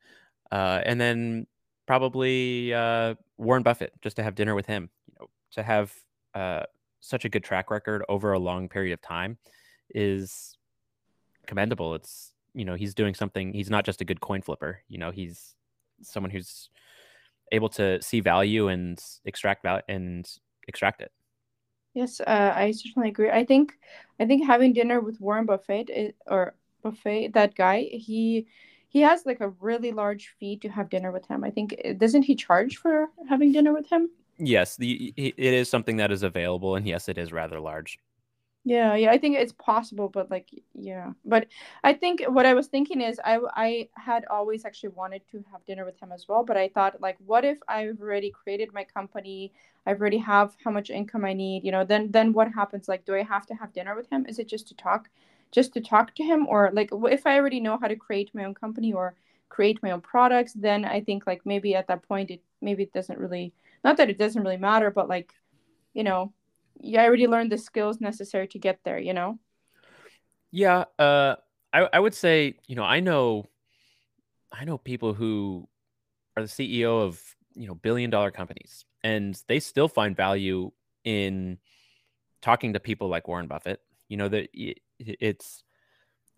uh, 0.51 0.81
and 0.85 0.99
then 0.99 1.47
probably 1.85 2.73
uh, 2.73 3.15
Warren 3.37 3.63
Buffett, 3.63 3.93
just 4.01 4.17
to 4.17 4.23
have 4.23 4.35
dinner 4.35 4.53
with 4.53 4.65
him. 4.65 4.89
You 5.07 5.15
know, 5.19 5.29
to 5.53 5.63
have 5.63 5.93
uh, 6.35 6.63
such 6.99 7.25
a 7.25 7.29
good 7.29 7.43
track 7.43 7.71
record 7.71 8.03
over 8.09 8.33
a 8.33 8.39
long 8.39 8.69
period 8.69 8.93
of 8.93 9.01
time 9.01 9.37
is 9.93 10.57
commendable. 11.45 11.95
It's 11.95 12.33
you 12.53 12.65
know 12.65 12.75
he's 12.75 12.93
doing 12.93 13.13
something. 13.13 13.53
He's 13.53 13.69
not 13.69 13.85
just 13.85 14.01
a 14.01 14.05
good 14.05 14.21
coin 14.21 14.41
flipper. 14.41 14.81
You 14.87 14.97
know 14.97 15.11
he's 15.11 15.55
someone 16.01 16.31
who's 16.31 16.69
able 17.51 17.69
to 17.69 18.01
see 18.01 18.19
value 18.19 18.67
and 18.67 19.01
extract 19.25 19.63
value 19.63 19.83
and 19.87 20.29
extract 20.67 21.01
it. 21.01 21.11
Yes, 21.93 22.19
uh, 22.19 22.53
I 22.55 22.71
certainly 22.71 23.09
agree. 23.09 23.31
I 23.31 23.43
think 23.43 23.73
I 24.19 24.25
think 24.25 24.45
having 24.45 24.73
dinner 24.73 24.99
with 24.99 25.19
Warren 25.19 25.45
Buffett 25.45 25.89
is, 25.89 26.13
or 26.27 26.53
Buffett, 26.83 27.33
that 27.33 27.55
guy, 27.55 27.89
he 27.91 28.47
he 28.89 29.01
has 29.01 29.25
like 29.25 29.41
a 29.41 29.49
really 29.49 29.91
large 29.91 30.35
fee 30.39 30.57
to 30.57 30.69
have 30.69 30.89
dinner 30.89 31.11
with 31.11 31.27
him. 31.27 31.43
I 31.43 31.49
think 31.49 31.75
doesn't 31.97 32.23
he 32.23 32.35
charge 32.35 32.77
for 32.77 33.07
having 33.27 33.51
dinner 33.51 33.73
with 33.73 33.89
him? 33.89 34.09
Yes, 34.39 34.75
the 34.77 35.13
it 35.17 35.39
is 35.39 35.69
something 35.69 35.97
that 35.97 36.11
is 36.11 36.23
available, 36.23 36.75
and 36.75 36.87
yes, 36.87 37.09
it 37.09 37.17
is 37.17 37.31
rather 37.31 37.59
large. 37.59 37.99
Yeah, 38.63 38.95
yeah, 38.95 39.11
I 39.11 39.17
think 39.17 39.37
it's 39.37 39.53
possible, 39.53 40.09
but 40.09 40.29
like, 40.29 40.49
yeah, 40.73 41.13
but 41.23 41.47
I 41.85 41.93
think 41.93 42.23
what 42.27 42.45
I 42.45 42.53
was 42.53 42.67
thinking 42.67 42.99
is 42.99 43.17
I 43.23 43.39
I 43.55 43.89
had 43.95 44.25
always 44.29 44.65
actually 44.65 44.89
wanted 44.89 45.21
to 45.31 45.41
have 45.53 45.65
dinner 45.65 45.85
with 45.85 45.97
him 46.01 46.11
as 46.11 46.27
well, 46.27 46.43
but 46.43 46.57
I 46.57 46.67
thought 46.67 46.99
like, 46.99 47.15
what 47.25 47.45
if 47.45 47.59
I've 47.69 48.01
already 48.01 48.29
created 48.29 48.73
my 48.73 48.83
company, 48.83 49.53
I've 49.85 50.01
already 50.01 50.17
have 50.17 50.57
how 50.65 50.71
much 50.71 50.89
income 50.89 51.23
I 51.23 51.31
need, 51.31 51.63
you 51.63 51.71
know, 51.71 51.85
then 51.85 52.11
then 52.11 52.33
what 52.33 52.51
happens? 52.53 52.89
Like, 52.89 53.05
do 53.05 53.15
I 53.15 53.23
have 53.23 53.45
to 53.47 53.55
have 53.55 53.71
dinner 53.71 53.95
with 53.95 54.09
him? 54.09 54.25
Is 54.27 54.37
it 54.37 54.49
just 54.49 54.67
to 54.67 54.75
talk, 54.75 55.09
just 55.51 55.73
to 55.75 55.81
talk 55.81 56.13
to 56.15 56.23
him, 56.23 56.45
or 56.47 56.69
like, 56.73 56.89
if 56.93 57.25
I 57.25 57.37
already 57.37 57.61
know 57.61 57.77
how 57.77 57.87
to 57.87 57.95
create 57.95 58.31
my 58.35 58.43
own 58.43 58.53
company 58.53 58.91
or 58.91 59.15
create 59.47 59.81
my 59.81 59.91
own 59.91 60.01
products, 60.01 60.51
then 60.53 60.83
I 60.83 60.99
think 61.01 61.25
like 61.25 61.45
maybe 61.45 61.73
at 61.75 61.87
that 61.87 62.03
point 62.03 62.31
it 62.31 62.41
maybe 62.61 62.83
it 62.83 62.91
doesn't 62.93 63.17
really, 63.19 63.53
not 63.83 63.97
that 63.97 64.09
it 64.09 64.17
doesn't 64.17 64.41
really 64.41 64.57
matter, 64.57 64.91
but 64.91 65.07
like, 65.09 65.33
you 65.97 66.03
know 66.03 66.31
you 66.79 66.99
already 66.99 67.25
learned 67.25 67.51
the 67.51 67.57
skills 67.57 67.99
necessary 67.99 68.47
to 68.47 68.59
get 68.59 68.79
there 68.83 68.99
you 68.99 69.13
know? 69.13 69.39
Yeah 70.51 70.85
uh 70.99 71.35
i 71.73 71.89
i 71.91 71.99
would 71.99 72.13
say 72.13 72.55
you 72.67 72.75
know 72.75 72.83
i 72.83 72.99
know 72.99 73.45
i 74.51 74.63
know 74.63 74.77
people 74.77 75.13
who 75.13 75.67
are 76.37 76.43
the 76.43 76.49
ceo 76.49 77.01
of 77.01 77.19
you 77.55 77.67
know 77.67 77.73
billion 77.75 78.09
dollar 78.09 78.31
companies 78.31 78.85
and 79.03 79.41
they 79.47 79.59
still 79.59 79.87
find 79.87 80.15
value 80.15 80.71
in 81.03 81.57
talking 82.41 82.73
to 82.73 82.79
people 82.79 83.07
like 83.09 83.27
warren 83.27 83.47
buffett. 83.47 83.81
You 84.07 84.17
know 84.17 84.29
that 84.29 84.49
it's 84.53 85.63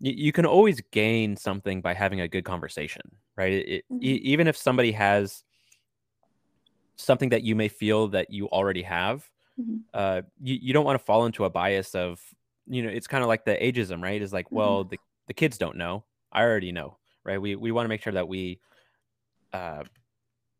you 0.00 0.32
can 0.32 0.46
always 0.46 0.80
gain 0.90 1.36
something 1.36 1.82
by 1.82 1.92
having 1.92 2.22
a 2.22 2.28
good 2.28 2.44
conversation 2.44 3.02
right? 3.36 3.52
It, 3.52 3.84
mm-hmm. 3.92 3.98
even 4.00 4.48
if 4.48 4.56
somebody 4.56 4.92
has 4.92 5.44
something 7.00 7.30
that 7.30 7.42
you 7.42 7.54
may 7.54 7.68
feel 7.68 8.08
that 8.08 8.30
you 8.30 8.48
already 8.48 8.82
have 8.82 9.28
mm-hmm. 9.60 9.78
uh, 9.94 10.22
you, 10.40 10.58
you 10.60 10.72
don't 10.72 10.84
want 10.84 10.98
to 10.98 11.04
fall 11.04 11.26
into 11.26 11.44
a 11.44 11.50
bias 11.50 11.94
of 11.94 12.20
you 12.66 12.82
know 12.82 12.88
it's 12.88 13.06
kind 13.06 13.22
of 13.22 13.28
like 13.28 13.44
the 13.44 13.56
ageism 13.56 14.02
right 14.02 14.22
is 14.22 14.32
like 14.32 14.46
mm-hmm. 14.46 14.56
well 14.56 14.84
the, 14.84 14.98
the 15.26 15.34
kids 15.34 15.58
don't 15.58 15.76
know 15.76 16.04
i 16.32 16.42
already 16.42 16.72
know 16.72 16.96
right 17.24 17.40
we 17.40 17.56
we 17.56 17.72
want 17.72 17.84
to 17.84 17.88
make 17.88 18.02
sure 18.02 18.12
that 18.12 18.28
we 18.28 18.60
uh, 19.52 19.82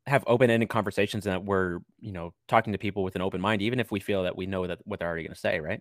have 0.06 0.24
open-ended 0.26 0.68
conversations 0.68 1.26
and 1.26 1.34
that 1.34 1.44
we're 1.44 1.78
you 2.00 2.12
know 2.12 2.32
talking 2.48 2.72
to 2.72 2.78
people 2.78 3.04
with 3.04 3.14
an 3.14 3.22
open 3.22 3.40
mind 3.40 3.62
even 3.62 3.78
if 3.78 3.92
we 3.92 4.00
feel 4.00 4.24
that 4.24 4.36
we 4.36 4.46
know 4.46 4.66
that 4.66 4.78
what 4.84 4.98
they're 4.98 5.08
already 5.08 5.22
going 5.22 5.34
to 5.34 5.40
say 5.40 5.60
right 5.60 5.80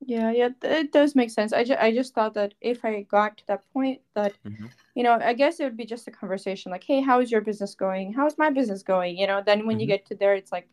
yeah 0.00 0.30
yeah 0.30 0.48
it 0.62 0.92
does 0.92 1.14
make 1.14 1.30
sense. 1.30 1.52
I, 1.52 1.64
ju- 1.64 1.76
I 1.80 1.92
just 1.92 2.14
thought 2.14 2.34
that 2.34 2.54
if 2.60 2.84
i 2.84 3.02
got 3.02 3.38
to 3.38 3.46
that 3.46 3.62
point 3.72 4.00
that 4.14 4.34
mm-hmm. 4.44 4.66
you 4.94 5.02
know 5.02 5.18
i 5.22 5.32
guess 5.32 5.58
it 5.58 5.64
would 5.64 5.76
be 5.76 5.86
just 5.86 6.06
a 6.06 6.10
conversation 6.10 6.70
like 6.70 6.84
hey 6.84 7.00
how 7.00 7.20
is 7.20 7.30
your 7.30 7.40
business 7.40 7.74
going? 7.74 8.12
How's 8.12 8.38
my 8.38 8.50
business 8.50 8.82
going? 8.82 9.16
You 9.16 9.26
know 9.26 9.42
then 9.44 9.66
when 9.66 9.76
mm-hmm. 9.76 9.82
you 9.82 9.86
get 9.86 10.06
to 10.06 10.14
there 10.14 10.34
it's 10.34 10.52
like 10.52 10.68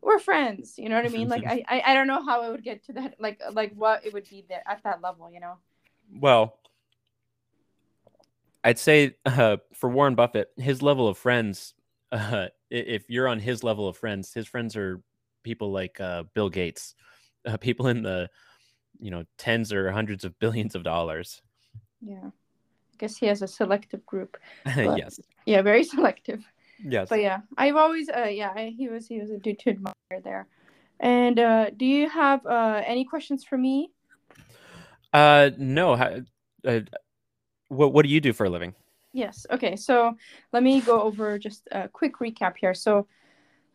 we're 0.00 0.18
friends. 0.18 0.74
You 0.78 0.88
know 0.88 0.96
what 0.96 1.06
i 1.06 1.10
mean? 1.10 1.28
Like 1.28 1.44
I, 1.46 1.62
I 1.68 1.82
i 1.86 1.94
don't 1.94 2.06
know 2.06 2.24
how 2.24 2.42
I 2.42 2.48
would 2.50 2.64
get 2.64 2.84
to 2.86 2.92
that 2.94 3.16
like 3.18 3.40
like 3.52 3.72
what 3.74 4.06
it 4.06 4.12
would 4.12 4.28
be 4.28 4.44
there 4.48 4.62
at 4.66 4.82
that 4.84 5.02
level 5.02 5.30
you 5.30 5.40
know? 5.40 5.58
Well 6.14 6.58
i'd 8.64 8.78
say 8.78 9.16
uh, 9.26 9.56
for 9.74 9.88
warren 9.88 10.14
buffett 10.14 10.50
his 10.56 10.82
level 10.82 11.08
of 11.08 11.18
friends 11.18 11.74
uh, 12.12 12.46
if 12.70 13.08
you're 13.08 13.26
on 13.26 13.38
his 13.38 13.64
level 13.64 13.88
of 13.88 13.96
friends 13.96 14.32
his 14.32 14.46
friends 14.46 14.76
are 14.76 15.02
people 15.42 15.72
like 15.72 16.00
uh, 16.00 16.22
bill 16.34 16.48
gates 16.48 16.94
uh, 17.46 17.56
people 17.56 17.88
in 17.88 18.02
the 18.02 18.28
you 19.00 19.10
know 19.10 19.24
tens 19.38 19.72
or 19.72 19.90
hundreds 19.90 20.24
of 20.24 20.38
billions 20.38 20.74
of 20.74 20.82
dollars 20.82 21.42
yeah 22.00 22.26
i 22.26 22.96
guess 22.98 23.16
he 23.16 23.26
has 23.26 23.42
a 23.42 23.48
selective 23.48 24.04
group 24.06 24.36
yes 24.76 25.20
yeah 25.46 25.62
very 25.62 25.84
selective 25.94 26.44
Yes. 26.84 27.08
But 27.08 27.20
yeah, 27.20 27.40
I've 27.56 27.76
always 27.76 28.08
uh 28.08 28.28
yeah, 28.30 28.52
I, 28.54 28.74
he 28.76 28.88
was 28.88 29.06
he 29.06 29.20
was 29.20 29.30
a 29.30 29.38
dude 29.38 29.58
to 29.60 29.70
admire 29.70 30.20
there. 30.22 30.48
And 31.00 31.38
uh 31.38 31.70
do 31.70 31.84
you 31.84 32.08
have 32.08 32.44
uh 32.46 32.82
any 32.84 33.04
questions 33.04 33.44
for 33.44 33.56
me? 33.56 33.92
Uh 35.12 35.50
no. 35.58 35.92
Uh, 35.92 36.80
what 37.68 37.92
what 37.92 38.04
do 38.04 38.08
you 38.08 38.20
do 38.20 38.32
for 38.32 38.44
a 38.44 38.50
living? 38.50 38.74
Yes. 39.12 39.46
Okay. 39.50 39.76
So 39.76 40.16
let 40.52 40.62
me 40.62 40.80
go 40.80 41.02
over 41.02 41.38
just 41.38 41.68
a 41.70 41.88
quick 41.88 42.18
recap 42.18 42.54
here. 42.58 42.74
So 42.74 43.06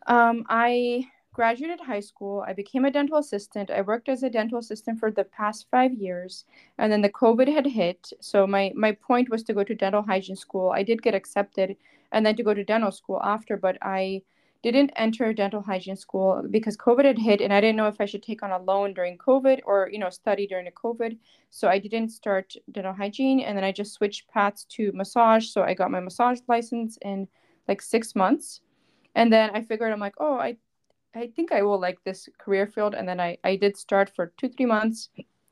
um 0.06 0.44
I 0.48 1.04
graduated 1.38 1.78
high 1.78 2.00
school. 2.00 2.44
I 2.48 2.52
became 2.52 2.84
a 2.84 2.90
dental 2.90 3.18
assistant. 3.18 3.70
I 3.70 3.82
worked 3.82 4.08
as 4.08 4.24
a 4.24 4.30
dental 4.38 4.58
assistant 4.58 4.98
for 4.98 5.12
the 5.12 5.22
past 5.22 5.68
five 5.70 5.92
years, 5.94 6.44
and 6.78 6.90
then 6.90 7.00
the 7.00 7.16
COVID 7.22 7.46
had 7.56 7.64
hit. 7.64 8.12
So 8.20 8.44
my 8.44 8.72
my 8.74 8.90
point 9.08 9.30
was 9.30 9.44
to 9.44 9.54
go 9.58 9.62
to 9.62 9.82
dental 9.82 10.02
hygiene 10.02 10.40
school. 10.46 10.72
I 10.80 10.82
did 10.82 11.00
get 11.00 11.14
accepted 11.14 11.76
and 12.10 12.26
then 12.26 12.34
to 12.36 12.42
go 12.42 12.54
to 12.54 12.64
dental 12.64 12.90
school 12.90 13.20
after. 13.22 13.56
But 13.56 13.78
I 13.82 14.22
didn't 14.64 14.90
enter 14.96 15.32
dental 15.32 15.62
hygiene 15.62 16.00
school 16.04 16.42
because 16.50 16.76
COVID 16.76 17.04
had 17.04 17.20
hit, 17.28 17.40
and 17.40 17.52
I 17.52 17.60
didn't 17.60 17.80
know 17.80 17.92
if 17.92 18.00
I 18.00 18.08
should 18.10 18.24
take 18.24 18.42
on 18.42 18.50
a 18.50 18.64
loan 18.70 18.92
during 18.92 19.16
COVID 19.16 19.60
or 19.64 19.88
you 19.92 20.00
know 20.00 20.10
study 20.10 20.44
during 20.48 20.64
the 20.64 20.78
COVID. 20.84 21.18
So 21.50 21.68
I 21.68 21.78
didn't 21.78 22.08
start 22.20 22.54
dental 22.72 22.94
hygiene, 23.02 23.38
and 23.46 23.56
then 23.56 23.68
I 23.70 23.72
just 23.80 23.92
switched 23.94 24.28
paths 24.34 24.64
to 24.76 24.90
massage. 24.92 25.46
So 25.54 25.62
I 25.62 25.74
got 25.74 25.92
my 25.96 26.00
massage 26.00 26.40
license 26.48 26.98
in 27.10 27.28
like 27.68 27.80
six 27.80 28.16
months, 28.16 28.60
and 29.14 29.32
then 29.32 29.50
I 29.54 29.62
figured 29.62 29.92
I'm 29.92 30.06
like, 30.08 30.18
oh, 30.18 30.38
I 30.48 30.56
I 31.14 31.28
think 31.28 31.52
I 31.52 31.62
will 31.62 31.80
like 31.80 32.02
this 32.04 32.28
career 32.38 32.66
field. 32.66 32.94
And 32.94 33.08
then 33.08 33.20
I, 33.20 33.38
I 33.44 33.56
did 33.56 33.76
start 33.76 34.10
for 34.14 34.32
two, 34.36 34.48
three 34.48 34.66
months. 34.66 35.10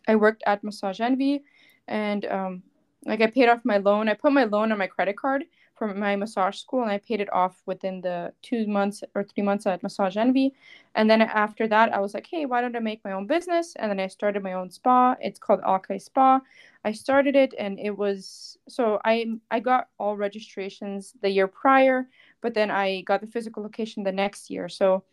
I 0.09 0.17
worked 0.17 0.43
at 0.47 0.63
Massage 0.63 1.01
Envy 1.01 1.43
and 1.89 2.25
um, 2.27 2.63
like 3.05 3.21
I 3.21 3.27
paid 3.27 3.49
off 3.49 3.61
my 3.65 3.79
loan. 3.79 4.09
I 4.09 4.15
put 4.15 4.33
my 4.33 4.45
loan 4.45 4.73
on 4.73 4.79
my 4.79 4.87
credit 4.87 5.17
card 5.17 5.45
for 5.77 5.93
my 5.95 6.17
massage 6.17 6.59
school 6.59 6.83
and 6.83 6.91
I 6.91 6.99
paid 6.99 7.21
it 7.21 7.33
off 7.33 7.63
within 7.67 8.01
the 8.01 8.33
two 8.43 8.67
months 8.67 9.05
or 9.15 9.25
three 9.25 9.43
months 9.43 9.67
at 9.67 9.83
Massage 9.83 10.17
Envy. 10.17 10.55
And 10.95 11.09
then 11.09 11.21
after 11.21 11.69
that, 11.69 11.93
I 11.93 12.01
was 12.01 12.15
like, 12.15 12.27
hey, 12.27 12.47
why 12.47 12.63
don't 12.63 12.75
I 12.75 12.79
make 12.79 13.05
my 13.05 13.13
own 13.13 13.27
business? 13.27 13.75
And 13.77 13.91
then 13.91 14.01
I 14.01 14.07
started 14.07 14.43
my 14.43 14.55
own 14.55 14.71
spa. 14.71 15.17
It's 15.21 15.39
called 15.39 15.61
Alkai 15.61 16.01
Spa. 16.01 16.41
I 16.85 16.93
started 16.93 17.37
it 17.37 17.55
and 17.59 17.79
it 17.79 17.97
was 17.97 18.57
so 18.69 19.01
I 19.05 19.27
I 19.51 19.61
got 19.61 19.89
all 19.99 20.17
registrations 20.17 21.13
the 21.21 21.29
year 21.29 21.47
prior, 21.47 22.09
but 22.41 22.55
then 22.55 22.71
I 22.71 23.03
got 23.03 23.21
the 23.21 23.27
physical 23.27 23.63
location 23.63 24.03
the 24.03 24.13
next 24.13 24.49
year. 24.51 24.69
So 24.69 25.05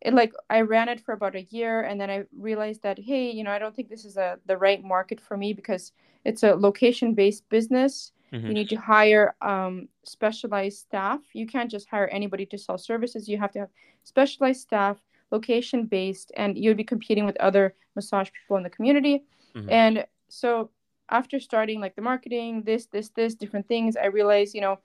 it 0.00 0.14
like 0.14 0.32
I 0.50 0.60
ran 0.60 0.88
it 0.88 1.00
for 1.00 1.12
about 1.12 1.34
a 1.34 1.46
year 1.50 1.82
and 1.82 2.00
then 2.00 2.10
I 2.10 2.24
realized 2.36 2.82
that 2.82 2.98
hey, 2.98 3.30
you 3.30 3.44
know, 3.44 3.50
I 3.50 3.58
don't 3.58 3.74
think 3.74 3.88
this 3.88 4.04
is 4.04 4.16
a 4.16 4.38
the 4.46 4.56
right 4.56 4.82
market 4.82 5.20
for 5.20 5.36
me 5.36 5.52
because 5.52 5.92
it's 6.24 6.42
a 6.42 6.54
location 6.54 7.14
based 7.14 7.48
business. 7.48 8.12
Mm-hmm. 8.32 8.46
You 8.46 8.54
need 8.54 8.68
to 8.70 8.76
hire 8.76 9.34
um, 9.40 9.88
specialized 10.04 10.78
staff. 10.78 11.20
You 11.32 11.46
can't 11.46 11.70
just 11.70 11.88
hire 11.88 12.08
anybody 12.08 12.44
to 12.46 12.58
sell 12.58 12.76
services. 12.76 13.28
You 13.28 13.38
have 13.38 13.52
to 13.52 13.60
have 13.60 13.68
specialized 14.02 14.60
staff, 14.60 14.98
location 15.30 15.86
based, 15.86 16.32
and 16.36 16.58
you'd 16.58 16.76
be 16.76 16.84
competing 16.84 17.24
with 17.24 17.36
other 17.38 17.74
massage 17.94 18.28
people 18.32 18.56
in 18.56 18.64
the 18.64 18.70
community. 18.70 19.24
Mm-hmm. 19.54 19.70
And 19.70 20.06
so 20.28 20.70
after 21.08 21.38
starting 21.38 21.80
like 21.80 21.94
the 21.94 22.02
marketing, 22.02 22.62
this, 22.62 22.86
this, 22.86 23.10
this, 23.10 23.34
different 23.36 23.68
things, 23.68 23.96
I 23.96 24.06
realized, 24.06 24.54
you 24.54 24.60
know, 24.60 24.80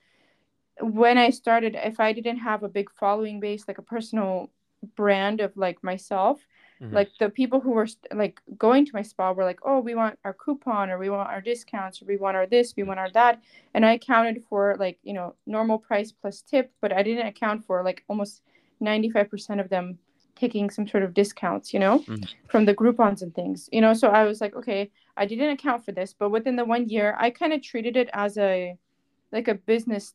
when 0.80 1.18
I 1.18 1.30
started, 1.30 1.76
if 1.76 1.98
I 2.00 2.12
didn't 2.12 2.38
have 2.38 2.62
a 2.62 2.68
big 2.68 2.90
following 2.92 3.40
base, 3.40 3.64
like 3.66 3.78
a 3.78 3.82
personal 3.82 4.50
brand 4.96 5.40
of 5.40 5.56
like 5.56 5.82
myself 5.82 6.46
mm-hmm. 6.80 6.94
like 6.94 7.10
the 7.18 7.28
people 7.28 7.60
who 7.60 7.70
were 7.70 7.88
like 8.14 8.40
going 8.58 8.84
to 8.84 8.92
my 8.94 9.02
spa 9.02 9.32
were 9.32 9.44
like 9.44 9.60
oh 9.62 9.78
we 9.78 9.94
want 9.94 10.18
our 10.24 10.34
coupon 10.34 10.90
or 10.90 10.98
we 10.98 11.10
want 11.10 11.28
our 11.28 11.40
discounts 11.40 12.02
or 12.02 12.06
we 12.06 12.16
want 12.16 12.36
our 12.36 12.46
this 12.46 12.74
we 12.76 12.82
want 12.82 12.98
our 12.98 13.10
that 13.10 13.40
and 13.74 13.86
i 13.86 13.92
accounted 13.92 14.42
for 14.48 14.76
like 14.78 14.98
you 15.02 15.12
know 15.12 15.34
normal 15.46 15.78
price 15.78 16.12
plus 16.12 16.42
tip 16.42 16.72
but 16.80 16.92
i 16.92 17.02
didn't 17.02 17.26
account 17.26 17.64
for 17.64 17.82
like 17.82 18.04
almost 18.08 18.42
95% 18.82 19.60
of 19.60 19.68
them 19.68 19.96
taking 20.34 20.68
some 20.70 20.88
sort 20.88 21.04
of 21.04 21.14
discounts 21.14 21.72
you 21.72 21.78
know 21.78 22.00
mm-hmm. 22.00 22.24
from 22.48 22.64
the 22.64 22.74
groupons 22.74 23.22
and 23.22 23.34
things 23.34 23.68
you 23.72 23.80
know 23.80 23.94
so 23.94 24.08
i 24.08 24.24
was 24.24 24.40
like 24.40 24.56
okay 24.56 24.90
i 25.16 25.24
didn't 25.26 25.50
account 25.50 25.84
for 25.84 25.92
this 25.92 26.14
but 26.18 26.30
within 26.30 26.56
the 26.56 26.64
one 26.64 26.88
year 26.88 27.14
i 27.18 27.30
kind 27.30 27.52
of 27.52 27.62
treated 27.62 27.96
it 27.96 28.08
as 28.12 28.38
a 28.38 28.76
like 29.32 29.48
a 29.48 29.54
business 29.54 30.14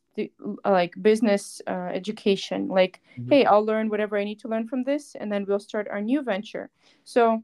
like 0.66 0.94
business 1.02 1.62
uh, 1.68 1.90
education 1.92 2.68
like 2.68 3.02
mm-hmm. 3.18 3.30
hey 3.30 3.46
i'll 3.46 3.66
learn 3.66 3.90
whatever 3.90 4.18
i 4.18 4.24
need 4.24 4.40
to 4.40 4.48
learn 4.48 4.68
from 4.68 4.84
this 4.84 5.16
and 5.20 5.32
then 5.32 5.46
we'll 5.48 5.60
start 5.60 5.88
our 5.90 6.02
new 6.02 6.22
venture. 6.22 6.70
So 7.04 7.44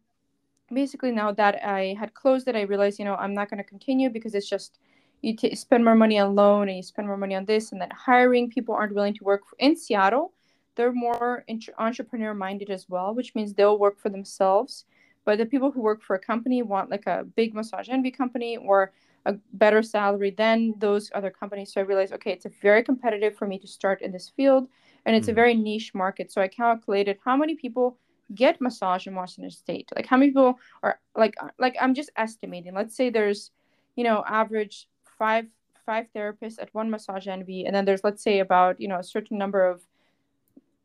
basically 0.73 1.11
now 1.11 1.31
that 1.31 1.63
i 1.65 1.95
had 1.99 2.13
closed 2.13 2.47
it 2.47 2.55
i 2.55 2.61
realized 2.61 2.97
you 2.97 3.05
know 3.05 3.15
i'm 3.15 3.33
not 3.33 3.49
going 3.49 3.57
to 3.57 3.63
continue 3.63 4.09
because 4.09 4.33
it's 4.33 4.49
just 4.49 4.79
you 5.21 5.35
t- 5.35 5.55
spend 5.55 5.83
more 5.83 5.95
money 5.95 6.19
on 6.19 6.35
loan 6.35 6.67
and 6.67 6.77
you 6.77 6.83
spend 6.83 7.07
more 7.07 7.17
money 7.17 7.35
on 7.35 7.45
this 7.45 7.71
and 7.71 7.81
then 7.81 7.89
hiring 7.91 8.49
people 8.49 8.75
aren't 8.75 8.93
willing 8.93 9.13
to 9.15 9.23
work 9.23 9.41
in 9.57 9.75
seattle. 9.75 10.33
They're 10.75 10.91
more 10.91 11.45
entrepreneur 11.77 12.33
minded 12.33 12.69
as 12.69 12.87
well 12.89 13.15
which 13.15 13.33
means 13.33 13.53
they'll 13.53 13.79
work 13.79 13.99
for 13.99 14.09
themselves. 14.09 14.85
But 15.25 15.37
the 15.37 15.45
people 15.45 15.71
who 15.71 15.81
work 15.81 16.01
for 16.01 16.15
a 16.15 16.19
company 16.19 16.61
want 16.61 16.89
like 16.89 17.07
a 17.07 17.23
big 17.23 17.53
massage 17.53 17.87
envy 17.89 18.11
company 18.11 18.57
or 18.57 18.91
a 19.25 19.35
better 19.53 19.81
salary 19.81 20.31
than 20.31 20.73
those 20.77 21.11
other 21.15 21.31
companies. 21.31 21.73
So 21.73 21.81
I 21.81 21.83
realized, 21.85 22.13
okay, 22.13 22.31
it's 22.31 22.45
a 22.45 22.51
very 22.61 22.83
competitive 22.83 23.35
for 23.37 23.47
me 23.47 23.57
to 23.59 23.67
start 23.67 24.01
in 24.01 24.11
this 24.11 24.29
field, 24.29 24.67
and 25.05 25.15
it's 25.15 25.25
mm-hmm. 25.25 25.31
a 25.31 25.35
very 25.35 25.53
niche 25.55 25.93
market. 25.93 26.31
So 26.31 26.41
I 26.41 26.47
calculated 26.47 27.17
how 27.23 27.37
many 27.37 27.55
people 27.55 27.97
get 28.35 28.61
massage 28.61 29.07
in 29.07 29.15
Washington 29.15 29.51
State. 29.51 29.89
Like 29.95 30.05
how 30.05 30.17
many 30.17 30.31
people 30.31 30.59
are 30.81 30.99
like 31.15 31.35
like 31.59 31.75
I'm 31.79 31.93
just 31.93 32.11
estimating. 32.17 32.73
Let's 32.73 32.95
say 32.95 33.09
there's, 33.09 33.51
you 33.95 34.03
know, 34.03 34.23
average 34.27 34.87
five 35.17 35.45
five 35.85 36.07
therapists 36.15 36.61
at 36.61 36.73
one 36.73 36.89
massage 36.89 37.27
envy, 37.27 37.65
and 37.65 37.75
then 37.75 37.85
there's 37.85 38.03
let's 38.03 38.23
say 38.23 38.39
about 38.39 38.79
you 38.79 38.87
know 38.87 38.99
a 38.99 39.03
certain 39.03 39.37
number 39.37 39.65
of 39.65 39.81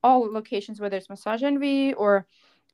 all 0.03 0.31
locations, 0.31 0.81
whether 0.81 0.97
it's 0.97 1.09
massage 1.09 1.43
envy 1.43 1.93
or 1.95 2.27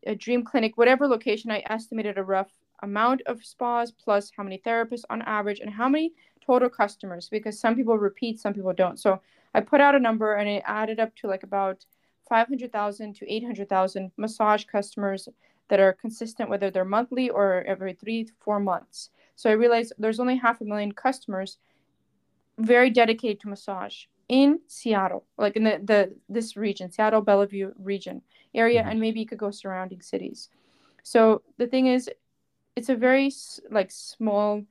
a 0.06 0.14
dream 0.14 0.44
clinic, 0.44 0.76
whatever 0.76 1.06
location. 1.06 1.50
I 1.50 1.62
estimated 1.68 2.18
a 2.18 2.22
rough 2.22 2.52
amount 2.84 3.22
of 3.26 3.44
spas 3.44 3.90
plus 3.90 4.30
how 4.36 4.42
many 4.42 4.58
therapists 4.64 5.04
on 5.10 5.22
average 5.22 5.60
and 5.60 5.70
how 5.70 5.88
many 5.88 6.12
total 6.44 6.68
customers 6.68 7.28
because 7.28 7.58
some 7.58 7.74
people 7.74 7.98
repeat 7.98 8.38
some 8.38 8.54
people 8.54 8.72
don't. 8.72 9.00
So 9.00 9.20
i 9.54 9.60
put 9.60 9.80
out 9.80 9.94
a 9.94 10.06
number 10.08 10.34
and 10.34 10.48
it 10.48 10.62
added 10.66 11.00
up 11.00 11.14
to 11.16 11.26
like 11.26 11.42
about 11.42 11.84
500000 12.28 13.14
to 13.16 13.32
800000 13.32 14.12
massage 14.16 14.64
customers 14.64 15.28
that 15.68 15.80
are 15.80 15.92
consistent 15.92 16.50
whether 16.50 16.70
they're 16.70 16.84
monthly 16.84 17.30
or 17.30 17.64
every 17.66 17.94
three 17.94 18.24
to 18.24 18.32
four 18.40 18.60
months. 18.60 19.10
So 19.36 19.50
i 19.50 19.54
realized 19.54 19.92
there's 19.98 20.20
only 20.20 20.36
half 20.36 20.60
a 20.60 20.64
million 20.64 20.92
customers 20.92 21.58
very 22.58 22.90
dedicated 22.90 23.40
to 23.40 23.48
massage 23.48 24.04
in 24.28 24.58
seattle 24.68 25.24
like 25.36 25.56
in 25.56 25.64
the, 25.64 25.80
the 25.84 26.14
this 26.28 26.56
region 26.56 26.90
seattle 26.90 27.20
bellevue 27.20 27.72
region 27.78 28.22
area 28.54 28.80
mm-hmm. 28.80 28.90
and 28.90 29.00
maybe 29.00 29.20
you 29.20 29.26
could 29.26 29.38
go 29.38 29.50
surrounding 29.50 30.00
cities. 30.00 30.48
So 31.02 31.42
the 31.58 31.66
thing 31.66 31.86
is 31.86 32.08
it's 32.76 32.88
a 32.88 32.96
very 32.96 33.30
like 33.70 33.90
small 33.90 34.62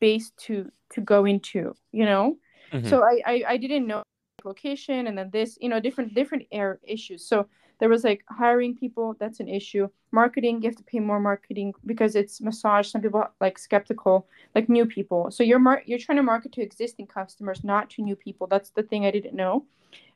base 0.00 0.32
to 0.36 0.70
to 0.90 1.00
go 1.00 1.24
into 1.24 1.74
you 1.92 2.04
know? 2.04 2.36
Mm-hmm. 2.72 2.88
so 2.88 3.02
I, 3.02 3.20
I 3.26 3.44
i 3.48 3.56
didn't 3.58 3.86
know 3.86 4.02
location 4.44 5.06
and 5.06 5.16
then 5.16 5.30
this 5.30 5.58
you 5.60 5.68
know 5.68 5.80
different 5.80 6.14
different 6.14 6.44
air 6.52 6.80
issues. 6.82 7.24
So 7.24 7.46
there 7.78 7.88
was 7.88 8.04
like 8.04 8.24
hiring 8.28 8.76
people 8.76 9.16
that's 9.18 9.40
an 9.40 9.48
issue. 9.48 9.88
Marketing 10.12 10.62
you 10.62 10.68
have 10.68 10.76
to 10.76 10.84
pay 10.84 11.00
more 11.00 11.20
marketing 11.20 11.74
because 11.86 12.14
it's 12.14 12.40
massage. 12.40 12.88
Some 12.88 13.02
people 13.02 13.24
like 13.40 13.58
skeptical 13.58 14.26
like 14.54 14.68
new 14.68 14.86
people. 14.86 15.30
So 15.30 15.42
you're 15.42 15.58
mar- 15.58 15.82
you're 15.86 15.98
trying 15.98 16.16
to 16.16 16.22
market 16.22 16.52
to 16.52 16.62
existing 16.62 17.06
customers 17.06 17.64
not 17.64 17.90
to 17.90 18.02
new 18.02 18.16
people. 18.16 18.46
That's 18.46 18.70
the 18.70 18.82
thing 18.82 19.06
i 19.06 19.10
didn't 19.10 19.34
know. 19.34 19.64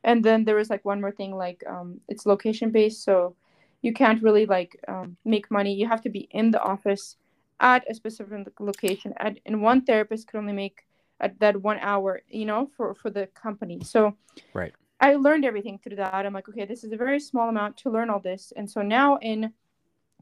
And 0.03 0.23
then 0.23 0.45
there 0.45 0.55
was 0.55 0.69
like 0.69 0.85
one 0.85 1.01
more 1.01 1.11
thing 1.11 1.35
like 1.35 1.63
um, 1.67 1.99
it's 2.07 2.25
location 2.25 2.71
based 2.71 3.03
so 3.03 3.35
you 3.81 3.93
can't 3.93 4.21
really 4.21 4.45
like 4.45 4.79
um, 4.87 5.17
make 5.25 5.51
money. 5.51 5.73
You 5.73 5.87
have 5.87 6.01
to 6.01 6.09
be 6.09 6.27
in 6.31 6.51
the 6.51 6.61
office 6.61 7.15
at 7.59 7.89
a 7.89 7.93
specific 7.93 8.59
location. 8.59 9.13
At, 9.17 9.39
and 9.45 9.61
one 9.61 9.81
therapist 9.81 10.27
could 10.27 10.37
only 10.37 10.53
make 10.53 10.85
at 11.19 11.39
that 11.39 11.61
one 11.61 11.79
hour, 11.79 12.21
you 12.27 12.45
know, 12.45 12.69
for 12.75 12.93
for 12.93 13.09
the 13.09 13.27
company. 13.27 13.79
So 13.83 14.15
right. 14.53 14.73
I 14.99 15.15
learned 15.15 15.45
everything 15.45 15.79
through 15.79 15.97
that. 15.97 16.25
I'm 16.25 16.33
like, 16.33 16.49
okay, 16.49 16.65
this 16.65 16.83
is 16.83 16.91
a 16.91 16.97
very 16.97 17.19
small 17.19 17.49
amount 17.49 17.77
to 17.77 17.91
learn 17.91 18.09
all 18.09 18.19
this. 18.19 18.51
And 18.55 18.69
so 18.69 18.81
now 18.81 19.17
in 19.17 19.53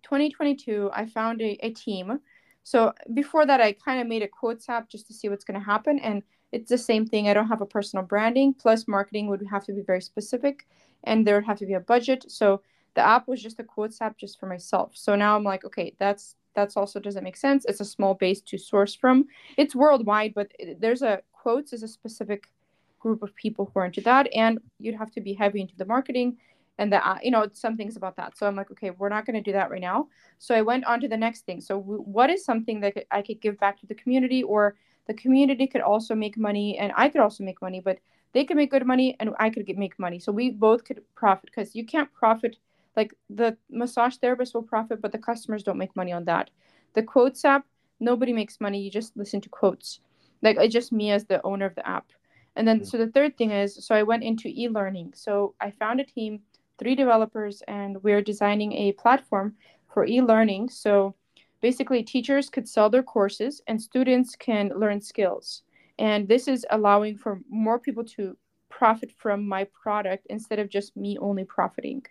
2022, 0.03 0.89
I 0.93 1.05
found 1.05 1.41
a, 1.41 1.57
a 1.65 1.71
team. 1.71 2.19
So 2.63 2.93
before 3.13 3.45
that, 3.45 3.61
I 3.61 3.73
kind 3.73 4.01
of 4.01 4.07
made 4.07 4.21
a 4.21 4.27
quotes 4.27 4.67
app 4.67 4.89
just 4.89 5.07
to 5.07 5.13
see 5.13 5.29
what's 5.29 5.45
going 5.45 5.59
to 5.59 5.65
happen. 5.65 5.99
And 5.99 6.23
it's 6.51 6.69
the 6.69 6.77
same 6.77 7.05
thing. 7.05 7.29
I 7.29 7.33
don't 7.33 7.47
have 7.47 7.61
a 7.61 7.65
personal 7.65 8.05
branding, 8.05 8.53
plus 8.53 8.87
marketing 8.87 9.27
would 9.27 9.45
have 9.49 9.65
to 9.65 9.73
be 9.73 9.81
very 9.81 10.01
specific 10.01 10.65
and 11.03 11.25
there 11.25 11.35
would 11.35 11.45
have 11.45 11.59
to 11.59 11.65
be 11.65 11.73
a 11.73 11.79
budget. 11.79 12.25
So 12.27 12.61
the 12.95 13.05
app 13.05 13.27
was 13.27 13.41
just 13.41 13.59
a 13.59 13.63
quotes 13.63 14.01
app 14.01 14.17
just 14.17 14.39
for 14.39 14.47
myself. 14.47 14.91
So 14.95 15.15
now 15.15 15.35
I'm 15.35 15.43
like, 15.43 15.65
okay, 15.65 15.95
that's 15.99 16.35
that's 16.55 16.77
also 16.77 16.99
doesn't 16.99 17.23
make 17.23 17.37
sense. 17.37 17.65
It's 17.65 17.81
a 17.81 17.85
small 17.85 18.13
base 18.13 18.41
to 18.41 18.57
source 18.57 18.95
from. 18.95 19.25
It's 19.57 19.75
worldwide, 19.75 20.33
but 20.33 20.51
there's 20.79 21.01
a 21.01 21.21
quotes 21.33 21.73
is 21.73 21.83
a 21.83 21.87
specific 21.87 22.47
group 22.99 23.21
of 23.21 23.35
people 23.35 23.69
who 23.71 23.79
are 23.79 23.85
into 23.85 24.01
that, 24.01 24.27
and 24.33 24.59
you'd 24.79 24.95
have 24.95 25.11
to 25.11 25.21
be 25.21 25.33
heavy 25.33 25.61
into 25.61 25.75
the 25.75 25.85
marketing 25.85 26.37
and 26.77 26.91
the 26.91 27.01
you 27.21 27.31
know 27.31 27.47
some 27.53 27.77
things 27.77 27.97
about 27.97 28.15
that. 28.17 28.37
So 28.37 28.47
I'm 28.47 28.55
like, 28.55 28.71
okay, 28.71 28.91
we're 28.91 29.09
not 29.09 29.25
going 29.25 29.35
to 29.35 29.41
do 29.41 29.51
that 29.51 29.69
right 29.69 29.81
now. 29.81 30.07
So 30.39 30.55
I 30.55 30.61
went 30.61 30.85
on 30.85 30.99
to 31.01 31.07
the 31.07 31.17
next 31.17 31.45
thing. 31.45 31.61
So 31.61 31.79
what 31.79 32.29
is 32.29 32.43
something 32.45 32.79
that 32.81 33.05
I 33.11 33.21
could 33.21 33.41
give 33.41 33.59
back 33.59 33.79
to 33.81 33.85
the 33.85 33.95
community, 33.95 34.41
or 34.41 34.75
the 35.07 35.13
community 35.13 35.67
could 35.67 35.81
also 35.81 36.15
make 36.15 36.37
money, 36.37 36.77
and 36.77 36.93
I 36.95 37.09
could 37.09 37.21
also 37.21 37.43
make 37.43 37.61
money, 37.61 37.81
but 37.81 37.99
they 38.33 38.43
could 38.43 38.57
make 38.57 38.71
good 38.71 38.85
money, 38.85 39.15
and 39.19 39.29
I 39.39 39.49
could 39.49 39.65
get, 39.65 39.77
make 39.77 39.97
money. 39.99 40.19
So 40.19 40.31
we 40.31 40.49
both 40.49 40.83
could 40.83 41.01
profit 41.15 41.45
because 41.45 41.75
you 41.75 41.85
can't 41.85 42.11
profit 42.11 42.57
like 42.95 43.13
the 43.29 43.57
massage 43.69 44.15
therapist 44.17 44.53
will 44.53 44.63
profit 44.63 45.01
but 45.01 45.11
the 45.11 45.17
customers 45.17 45.63
don't 45.63 45.77
make 45.77 45.95
money 45.95 46.11
on 46.11 46.25
that. 46.25 46.49
The 46.93 47.03
quotes 47.03 47.43
app 47.45 47.65
nobody 47.99 48.33
makes 48.33 48.59
money. 48.59 48.81
You 48.81 48.91
just 48.91 49.15
listen 49.15 49.41
to 49.41 49.49
quotes. 49.49 49.99
Like 50.41 50.57
it's 50.59 50.73
just 50.73 50.91
me 50.91 51.11
as 51.11 51.25
the 51.25 51.41
owner 51.45 51.65
of 51.65 51.75
the 51.75 51.87
app. 51.87 52.07
And 52.55 52.67
then 52.67 52.77
mm-hmm. 52.77 52.85
so 52.85 52.97
the 52.97 53.11
third 53.11 53.37
thing 53.37 53.51
is 53.51 53.85
so 53.85 53.95
i 53.95 54.03
went 54.03 54.23
into 54.23 54.47
e-learning. 54.47 55.13
So 55.15 55.55
i 55.61 55.71
found 55.71 55.99
a 55.99 56.05
team 56.05 56.41
three 56.77 56.95
developers 56.95 57.63
and 57.67 58.01
we're 58.03 58.21
designing 58.21 58.73
a 58.73 58.93
platform 58.93 59.55
for 59.93 60.05
e-learning. 60.05 60.69
So 60.69 61.15
basically 61.61 62.03
teachers 62.03 62.49
could 62.49 62.67
sell 62.67 62.89
their 62.89 63.03
courses 63.03 63.61
and 63.67 63.81
students 63.81 64.35
can 64.35 64.71
learn 64.75 65.01
skills. 65.01 65.63
And 65.97 66.27
this 66.27 66.47
is 66.47 66.65
allowing 66.69 67.17
for 67.17 67.39
more 67.49 67.79
people 67.79 68.03
to 68.15 68.37
profit 68.69 69.11
from 69.17 69.47
my 69.47 69.63
product 69.63 70.27
instead 70.29 70.59
of 70.59 70.69
just 70.69 70.97
me 70.97 71.17
only 71.19 71.45
profiting 71.45 72.05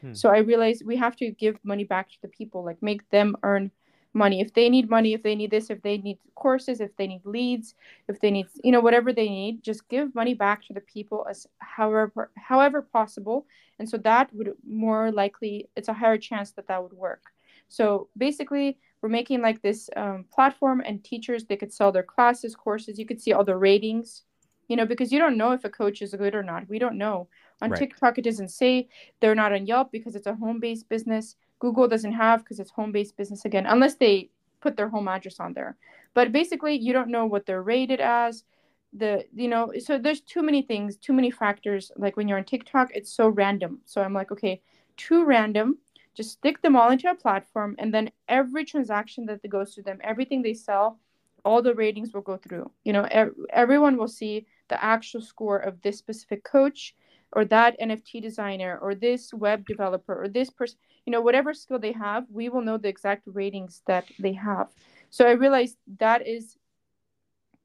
Hmm. 0.00 0.14
So 0.14 0.28
I 0.30 0.38
realized 0.38 0.84
we 0.84 0.96
have 0.96 1.16
to 1.16 1.30
give 1.30 1.58
money 1.62 1.84
back 1.84 2.10
to 2.10 2.20
the 2.22 2.28
people, 2.28 2.64
like 2.64 2.82
make 2.82 3.08
them 3.10 3.36
earn 3.42 3.70
money. 4.12 4.40
If 4.40 4.52
they 4.54 4.68
need 4.68 4.90
money, 4.90 5.14
if 5.14 5.22
they 5.22 5.34
need 5.34 5.50
this, 5.50 5.70
if 5.70 5.82
they 5.82 5.98
need 5.98 6.18
courses, 6.34 6.80
if 6.80 6.96
they 6.96 7.06
need 7.06 7.24
leads, 7.24 7.74
if 8.08 8.20
they 8.20 8.30
need, 8.30 8.46
you 8.64 8.72
know, 8.72 8.80
whatever 8.80 9.12
they 9.12 9.28
need, 9.28 9.62
just 9.62 9.88
give 9.88 10.14
money 10.14 10.34
back 10.34 10.66
to 10.66 10.72
the 10.72 10.80
people 10.80 11.26
as 11.28 11.46
however 11.58 12.30
however 12.36 12.82
possible. 12.82 13.46
And 13.78 13.88
so 13.88 13.96
that 13.98 14.34
would 14.34 14.52
more 14.66 15.10
likely, 15.12 15.68
it's 15.76 15.88
a 15.88 15.92
higher 15.94 16.18
chance 16.18 16.50
that 16.52 16.66
that 16.68 16.82
would 16.82 16.92
work. 16.92 17.22
So 17.68 18.08
basically, 18.18 18.78
we're 19.00 19.08
making 19.08 19.40
like 19.40 19.62
this 19.62 19.88
um, 19.96 20.24
platform, 20.32 20.82
and 20.84 21.02
teachers 21.02 21.44
they 21.44 21.56
could 21.56 21.72
sell 21.72 21.92
their 21.92 22.02
classes, 22.02 22.54
courses. 22.54 22.98
You 22.98 23.06
could 23.06 23.20
see 23.20 23.32
all 23.32 23.44
the 23.44 23.56
ratings, 23.56 24.24
you 24.70 24.76
know, 24.76 24.86
because 24.86 25.10
you 25.10 25.18
don't 25.18 25.36
know 25.36 25.50
if 25.50 25.64
a 25.64 25.68
coach 25.68 26.00
is 26.00 26.14
good 26.14 26.32
or 26.32 26.44
not. 26.44 26.68
We 26.68 26.78
don't 26.78 26.96
know. 26.96 27.26
On 27.60 27.70
right. 27.70 27.78
TikTok, 27.80 28.18
it 28.18 28.22
doesn't 28.22 28.50
say 28.50 28.88
they're 29.18 29.34
not 29.34 29.52
on 29.52 29.66
Yelp 29.66 29.90
because 29.90 30.14
it's 30.14 30.28
a 30.28 30.34
home 30.36 30.60
based 30.60 30.88
business. 30.88 31.34
Google 31.58 31.88
doesn't 31.88 32.12
have 32.12 32.44
because 32.44 32.60
it's 32.60 32.70
home 32.70 32.92
based 32.92 33.16
business 33.16 33.44
again, 33.44 33.66
unless 33.66 33.96
they 33.96 34.30
put 34.60 34.76
their 34.76 34.88
home 34.88 35.08
address 35.08 35.40
on 35.40 35.54
there. 35.54 35.76
But 36.14 36.30
basically, 36.30 36.76
you 36.76 36.92
don't 36.92 37.10
know 37.10 37.26
what 37.26 37.46
they're 37.46 37.64
rated 37.64 38.00
as. 38.00 38.44
The 38.92 39.24
you 39.34 39.48
know, 39.48 39.72
so 39.78 39.98
there's 39.98 40.20
too 40.20 40.42
many 40.42 40.62
things, 40.62 40.96
too 40.96 41.12
many 41.12 41.32
factors. 41.32 41.90
Like 41.96 42.16
when 42.16 42.28
you're 42.28 42.38
on 42.38 42.44
TikTok, 42.44 42.90
it's 42.94 43.12
so 43.12 43.28
random. 43.28 43.80
So 43.86 44.02
I'm 44.02 44.14
like, 44.14 44.30
okay, 44.30 44.62
too 44.96 45.24
random 45.24 45.78
just 46.14 46.32
stick 46.32 46.60
them 46.60 46.76
all 46.76 46.90
into 46.90 47.08
a 47.08 47.14
platform 47.14 47.76
and 47.78 47.94
then 47.94 48.10
every 48.28 48.64
transaction 48.64 49.24
that 49.26 49.48
goes 49.48 49.74
to 49.74 49.82
them 49.82 49.98
everything 50.02 50.42
they 50.42 50.52
sell 50.52 50.98
all 51.44 51.62
the 51.62 51.74
ratings 51.74 52.12
will 52.12 52.20
go 52.20 52.36
through 52.36 52.70
you 52.84 52.92
know 52.92 53.06
ev- 53.10 53.34
everyone 53.50 53.96
will 53.96 54.08
see 54.08 54.44
the 54.70 54.82
actual 54.82 55.20
score 55.20 55.58
of 55.58 55.82
this 55.82 55.98
specific 55.98 56.42
coach 56.44 56.94
or 57.32 57.44
that 57.44 57.78
nft 57.80 58.22
designer 58.22 58.78
or 58.80 58.94
this 58.94 59.34
web 59.34 59.66
developer 59.66 60.14
or 60.22 60.28
this 60.28 60.50
person 60.50 60.78
you 61.04 61.12
know 61.12 61.20
whatever 61.20 61.52
skill 61.52 61.78
they 61.78 61.92
have 61.92 62.24
we 62.30 62.48
will 62.48 62.62
know 62.62 62.78
the 62.78 62.88
exact 62.88 63.22
ratings 63.26 63.82
that 63.86 64.04
they 64.18 64.32
have. 64.32 64.68
So 65.10 65.26
i 65.26 65.32
realized 65.32 65.76
that 65.98 66.26
is 66.26 66.56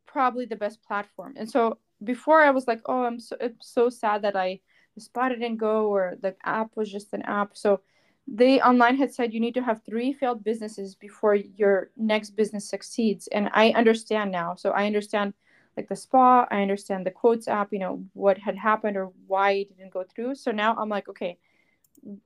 probably 0.05 0.45
the 0.45 0.55
best 0.55 0.81
platform. 0.83 1.33
And 1.37 1.49
so 1.49 1.77
before 2.03 2.41
i 2.41 2.51
was 2.51 2.67
like 2.67 2.81
oh 2.85 3.03
i'm 3.03 3.19
so, 3.19 3.37
so 3.61 3.89
sad 3.89 4.21
that 4.23 4.35
i 4.35 4.59
spotted 4.97 5.41
and 5.41 5.59
go 5.59 5.87
or 5.87 6.15
the 6.21 6.35
app 6.43 6.75
was 6.75 6.91
just 6.91 7.13
an 7.13 7.21
app. 7.23 7.55
So 7.55 7.81
they 8.27 8.59
online 8.61 8.97
had 8.97 9.13
said 9.13 9.33
you 9.33 9.39
need 9.39 9.53
to 9.53 9.61
have 9.63 9.83
three 9.83 10.11
failed 10.11 10.43
businesses 10.43 10.95
before 10.95 11.35
your 11.35 11.91
next 11.95 12.31
business 12.31 12.67
succeeds. 12.69 13.27
And 13.27 13.49
i 13.53 13.69
understand 13.71 14.31
now. 14.31 14.55
So 14.55 14.71
i 14.71 14.85
understand 14.85 15.33
like 15.77 15.89
the 15.89 15.95
spa 15.95 16.47
i 16.51 16.61
understand 16.61 17.05
the 17.05 17.11
quotes 17.11 17.47
app 17.47 17.71
you 17.71 17.79
know 17.79 18.03
what 18.13 18.37
had 18.37 18.57
happened 18.57 18.97
or 18.97 19.11
why 19.27 19.51
it 19.51 19.77
didn't 19.77 19.93
go 19.93 20.03
through. 20.03 20.35
So 20.35 20.51
now 20.51 20.75
i'm 20.75 20.89
like 20.89 21.09
okay 21.09 21.37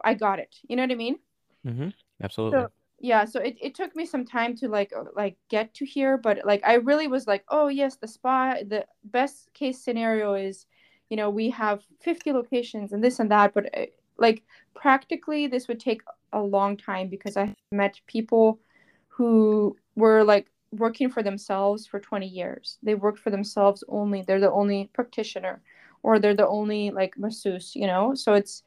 i 0.03 0.13
got 0.13 0.39
it. 0.39 0.55
You 0.67 0.75
know 0.75 0.83
what 0.83 0.91
i 0.91 0.95
mean? 0.95 1.19
Mm-hmm. 1.65 1.89
absolutely. 2.23 2.59
so, 2.59 2.69
yeah 2.99 3.25
so 3.25 3.39
it, 3.39 3.57
it 3.61 3.75
took 3.75 3.95
me 3.95 4.05
some 4.05 4.25
time 4.25 4.55
to 4.55 4.67
like 4.67 4.93
uh, 4.97 5.03
like 5.15 5.35
get 5.49 5.73
to 5.73 5.85
here 5.85 6.17
but 6.17 6.39
like 6.45 6.61
i 6.65 6.75
really 6.75 7.07
was 7.07 7.27
like 7.27 7.43
oh 7.49 7.67
yes 7.67 7.95
the 7.95 8.07
spa 8.07 8.55
the 8.65 8.85
best 9.05 9.53
case 9.53 9.81
scenario 9.81 10.33
is 10.33 10.65
you 11.09 11.17
know 11.17 11.29
we 11.29 11.49
have 11.49 11.81
50 12.01 12.31
locations 12.31 12.93
and 12.93 13.03
this 13.03 13.19
and 13.19 13.31
that 13.31 13.53
but 13.53 13.65
uh, 13.77 13.85
like 14.17 14.43
practically 14.75 15.47
this 15.47 15.67
would 15.67 15.79
take 15.79 16.01
a 16.33 16.41
long 16.41 16.77
time 16.77 17.09
because 17.09 17.35
i 17.35 17.53
met 17.71 17.99
people 18.07 18.59
who 19.07 19.75
were 19.95 20.23
like 20.23 20.47
working 20.71 21.09
for 21.09 21.23
themselves 21.23 21.85
for 21.87 21.99
20 21.99 22.27
years. 22.27 22.77
They 22.83 22.95
worked 22.95 23.19
for 23.19 23.29
themselves 23.29 23.83
only 23.87 24.21
they're 24.21 24.39
the 24.39 24.51
only 24.51 24.89
practitioner 24.93 25.61
or 26.03 26.19
they're 26.19 26.35
the 26.35 26.47
only 26.47 26.91
like 26.91 27.17
masseuse 27.17 27.75
you 27.75 27.87
know? 27.87 28.15
So 28.15 28.33
it's 28.33 28.63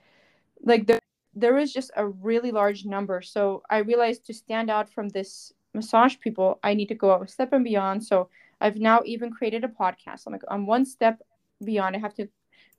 like 0.63 0.87
there, 0.87 1.01
there 1.35 1.59
is 1.59 1.73
just 1.73 1.91
a 1.97 2.07
really 2.07 2.51
large 2.51 2.85
number. 2.85 3.23
So 3.23 3.63
i 3.71 3.79
realized 3.79 4.27
to 4.27 4.35
stand 4.35 4.71
out 4.71 4.91
from 4.91 5.09
this 5.09 5.53
massage 5.75 6.17
people 6.21 6.61
i 6.63 6.75
need 6.75 6.89
to 6.89 6.95
go 6.95 7.11
out 7.13 7.23
a 7.23 7.29
step 7.29 7.53
and 7.53 7.65
beyond. 7.65 8.05
So 8.05 8.29
i've 8.61 8.77
now 8.77 9.03
even 9.05 9.31
created 9.31 9.65
a 9.65 9.69
podcast. 9.69 10.27
I'm 10.27 10.33
like 10.33 10.43
i'm 10.49 10.67
one 10.67 10.85
step 10.85 11.21
beyond. 11.65 11.97
I 11.97 12.01
have 12.01 12.15
to 12.15 12.29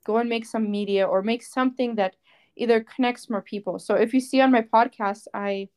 go 0.04 0.18
and 0.18 0.28
make 0.28 0.44
some 0.44 0.70
media 0.70 1.06
or 1.06 1.22
make 1.22 1.42
something 1.42 1.96
that 1.96 2.16
either 2.56 2.80
connects 2.84 3.28
more 3.30 3.42
people. 3.42 3.78
So 3.78 3.94
if 3.94 4.14
you 4.14 4.20
see 4.20 4.40
on 4.40 4.52
my 4.52 4.62
podcast, 4.62 5.26
I, 5.34 5.68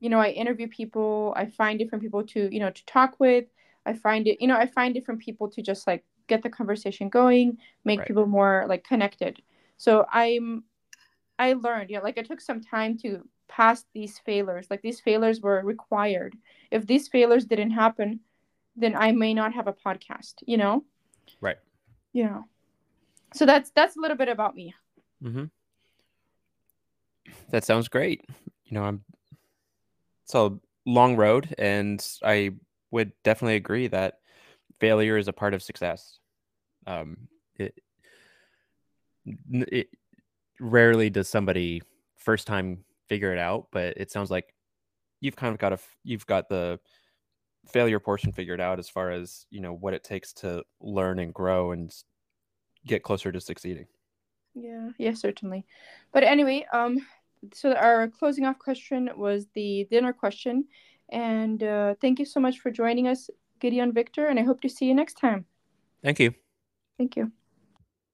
you 0.00 0.08
know, 0.08 0.18
I 0.18 0.30
interview 0.30 0.68
people, 0.68 1.32
I 1.36 1.46
find 1.46 1.78
different 1.78 2.02
people 2.02 2.24
to, 2.28 2.52
you 2.52 2.60
know, 2.60 2.70
to 2.70 2.86
talk 2.86 3.20
with. 3.20 3.46
I 3.86 3.94
find 3.94 4.26
it, 4.26 4.40
you 4.40 4.48
know, 4.48 4.56
I 4.56 4.66
find 4.66 4.94
different 4.94 5.20
people 5.20 5.48
to 5.50 5.62
just 5.62 5.86
like 5.86 6.04
get 6.26 6.42
the 6.42 6.50
conversation 6.50 7.08
going, 7.08 7.58
make 7.84 8.00
right. 8.00 8.08
people 8.08 8.26
more 8.26 8.66
like 8.68 8.84
connected. 8.84 9.40
So 9.76 10.06
I'm, 10.12 10.64
I 11.38 11.54
learned, 11.54 11.90
you 11.90 11.96
know, 11.96 12.02
like 12.02 12.18
I 12.18 12.22
took 12.22 12.40
some 12.40 12.60
time 12.60 12.98
to 12.98 13.26
pass 13.48 13.84
these 13.94 14.18
failures. 14.18 14.66
Like 14.70 14.82
these 14.82 15.00
failures 15.00 15.40
were 15.40 15.62
required. 15.62 16.36
If 16.70 16.86
these 16.86 17.08
failures 17.08 17.46
didn't 17.46 17.70
happen, 17.70 18.20
then 18.76 18.94
I 18.94 19.12
may 19.12 19.34
not 19.34 19.54
have 19.54 19.66
a 19.66 19.72
podcast, 19.72 20.34
you 20.46 20.56
know? 20.56 20.84
Right. 21.40 21.58
Yeah. 22.12 22.42
So 23.34 23.46
that's 23.46 23.70
that's 23.70 23.96
a 23.96 24.00
little 24.00 24.16
bit 24.16 24.28
about 24.28 24.54
me. 24.54 24.74
Mm-hmm 25.22 25.44
that 27.50 27.64
sounds 27.64 27.88
great. 27.88 28.24
You 28.64 28.74
know, 28.74 28.84
I'm 28.84 29.04
it's 30.30 30.34
a 30.36 30.56
long 30.86 31.16
road, 31.16 31.52
and 31.58 32.06
I 32.24 32.52
would 32.92 33.12
definitely 33.24 33.56
agree 33.56 33.88
that 33.88 34.18
failure 34.78 35.16
is 35.16 35.26
a 35.26 35.32
part 35.32 35.54
of 35.54 35.62
success. 35.62 36.18
Um, 36.86 37.28
it, 37.56 37.74
it 39.50 39.88
rarely 40.60 41.10
does 41.10 41.28
somebody 41.28 41.82
first 42.16 42.46
time 42.46 42.84
figure 43.08 43.32
it 43.32 43.38
out, 43.38 43.68
but 43.72 43.96
it 43.96 44.12
sounds 44.12 44.30
like 44.30 44.54
you've 45.20 45.36
kind 45.36 45.52
of 45.52 45.58
got 45.58 45.72
a 45.72 45.78
you've 46.04 46.26
got 46.26 46.48
the 46.48 46.78
failure 47.68 47.98
portion 47.98 48.32
figured 48.32 48.60
out 48.60 48.78
as 48.78 48.88
far 48.88 49.10
as 49.10 49.46
you 49.50 49.60
know 49.60 49.72
what 49.72 49.94
it 49.94 50.04
takes 50.04 50.32
to 50.32 50.62
learn 50.80 51.18
and 51.18 51.34
grow 51.34 51.72
and 51.72 51.92
get 52.86 53.02
closer 53.02 53.32
to 53.32 53.40
succeeding. 53.40 53.86
Yeah, 54.54 54.90
yeah, 54.96 55.14
certainly. 55.14 55.66
But 56.12 56.22
anyway, 56.22 56.66
um, 56.72 57.04
so 57.52 57.72
our 57.72 58.08
closing 58.08 58.44
off 58.44 58.58
question 58.58 59.10
was 59.16 59.46
the 59.54 59.86
dinner 59.90 60.12
question, 60.12 60.64
and 61.10 61.62
uh, 61.62 61.94
thank 62.00 62.18
you 62.18 62.24
so 62.24 62.40
much 62.40 62.58
for 62.60 62.70
joining 62.70 63.08
us, 63.08 63.30
Gideon 63.60 63.92
Victor, 63.92 64.26
and 64.26 64.38
I 64.38 64.42
hope 64.42 64.60
to 64.62 64.68
see 64.68 64.86
you 64.86 64.94
next 64.94 65.14
time. 65.14 65.44
Thank 66.02 66.18
you. 66.20 66.34
Thank 66.98 67.16
you. 67.16 67.32